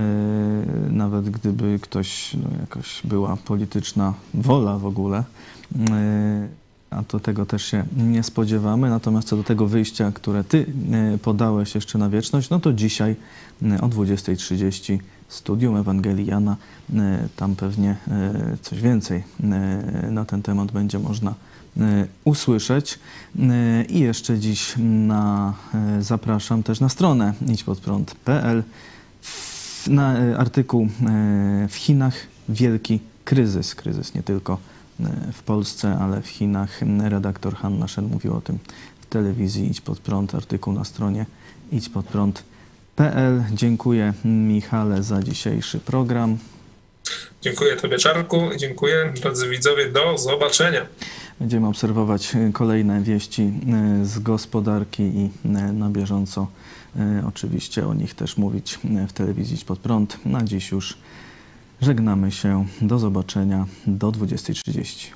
Nawet 0.90 1.30
gdyby 1.30 1.80
ktoś, 1.82 2.34
no, 2.34 2.50
jakoś 2.62 3.02
była 3.04 3.38
polityczna 3.46 4.14
wola 4.34 4.78
w 4.78 4.86
ogóle, 4.86 5.24
e, 5.90 6.48
a 6.90 7.04
to 7.04 7.20
tego 7.20 7.46
też 7.46 7.66
się 7.66 7.86
nie 7.98 8.24
spodziewamy. 8.24 8.90
Natomiast 8.90 9.28
co 9.28 9.38
do 9.38 9.44
tego 9.44 9.68
wyjścia, 9.68 10.12
które 10.12 10.44
ty 10.44 10.66
e, 10.92 11.18
podałeś 11.18 11.76
jeszcze 11.76 11.98
na 11.98 12.10
wieczność, 12.10 12.50
no 12.50 12.60
to 12.60 12.74
dzisiaj 12.74 13.16
e, 13.64 13.82
o 13.82 13.88
20.30 13.88 14.98
studium 15.28 15.76
Ewangelii 15.76 16.26
Jana. 16.26 16.58
E, 16.96 17.28
Tam 17.36 17.56
pewnie 17.56 17.96
coś 18.62 18.82
więcej 18.82 19.24
na 20.12 20.26
ten 20.26 20.42
temat 20.42 20.72
będzie 20.72 21.00
można 21.00 21.34
usłyszeć. 22.24 23.00
I 23.90 24.00
jeszcze 24.00 24.40
dziś 24.40 24.74
na, 24.78 25.54
zapraszam 26.00 26.64
też 26.64 26.80
na 26.80 26.90
stronę 26.90 27.34
idźpodprąd.pl 27.48 28.64
na 29.88 30.16
artykuł 30.38 30.88
w 31.70 31.76
Chinach 31.76 32.14
wielki 32.50 33.00
kryzys. 33.26 33.76
Kryzys 33.76 34.16
nie 34.16 34.24
tylko 34.24 34.58
w 35.34 35.44
Polsce, 35.44 35.98
ale 36.02 36.22
w 36.22 36.28
Chinach. 36.28 36.82
Redaktor 37.04 37.56
Hanna 37.56 37.88
Szen 37.88 38.06
mówił 38.06 38.36
o 38.36 38.42
tym 38.42 38.60
w 39.02 39.06
telewizji 39.06 39.72
Idź 39.72 39.82
Pod 39.82 40.00
Prąd. 40.00 40.36
Artykuł 40.36 40.74
na 40.74 40.84
stronie 40.84 41.26
idźpodprąd.pl. 41.72 43.44
Dziękuję 43.54 44.14
Michale 44.26 45.04
za 45.04 45.24
dzisiejszy 45.24 45.80
program. 45.80 46.38
Dziękuję 47.42 47.76
Tobie, 47.76 47.98
Czarku. 47.98 48.42
Dziękuję, 48.58 49.14
drodzy 49.22 49.50
widzowie. 49.50 49.92
Do 49.92 50.18
zobaczenia. 50.18 50.86
Będziemy 51.40 51.68
obserwować 51.68 52.36
e, 52.36 52.52
kolejne 52.54 53.02
wieści 53.02 53.42
e, 54.02 54.06
z 54.06 54.20
gospodarki 54.20 55.04
i 55.04 55.30
e, 55.46 55.50
na 55.50 55.90
bieżąco 55.90 56.48
e, 56.96 57.24
oczywiście 57.28 57.88
o 57.88 57.94
nich 57.94 58.14
też 58.14 58.38
mówić 58.38 58.80
e, 59.04 59.08
w 59.08 59.14
telewizji 59.14 59.56
Idź 59.56 59.66
Pod 59.66 59.80
Prąd. 59.80 60.26
Na 60.26 60.44
dziś 60.44 60.72
już 60.72 60.98
Żegnamy 61.82 62.32
się. 62.32 62.66
Do 62.82 63.00
zobaczenia 63.00 63.66
do 63.88 64.12
20.30. 64.12 65.08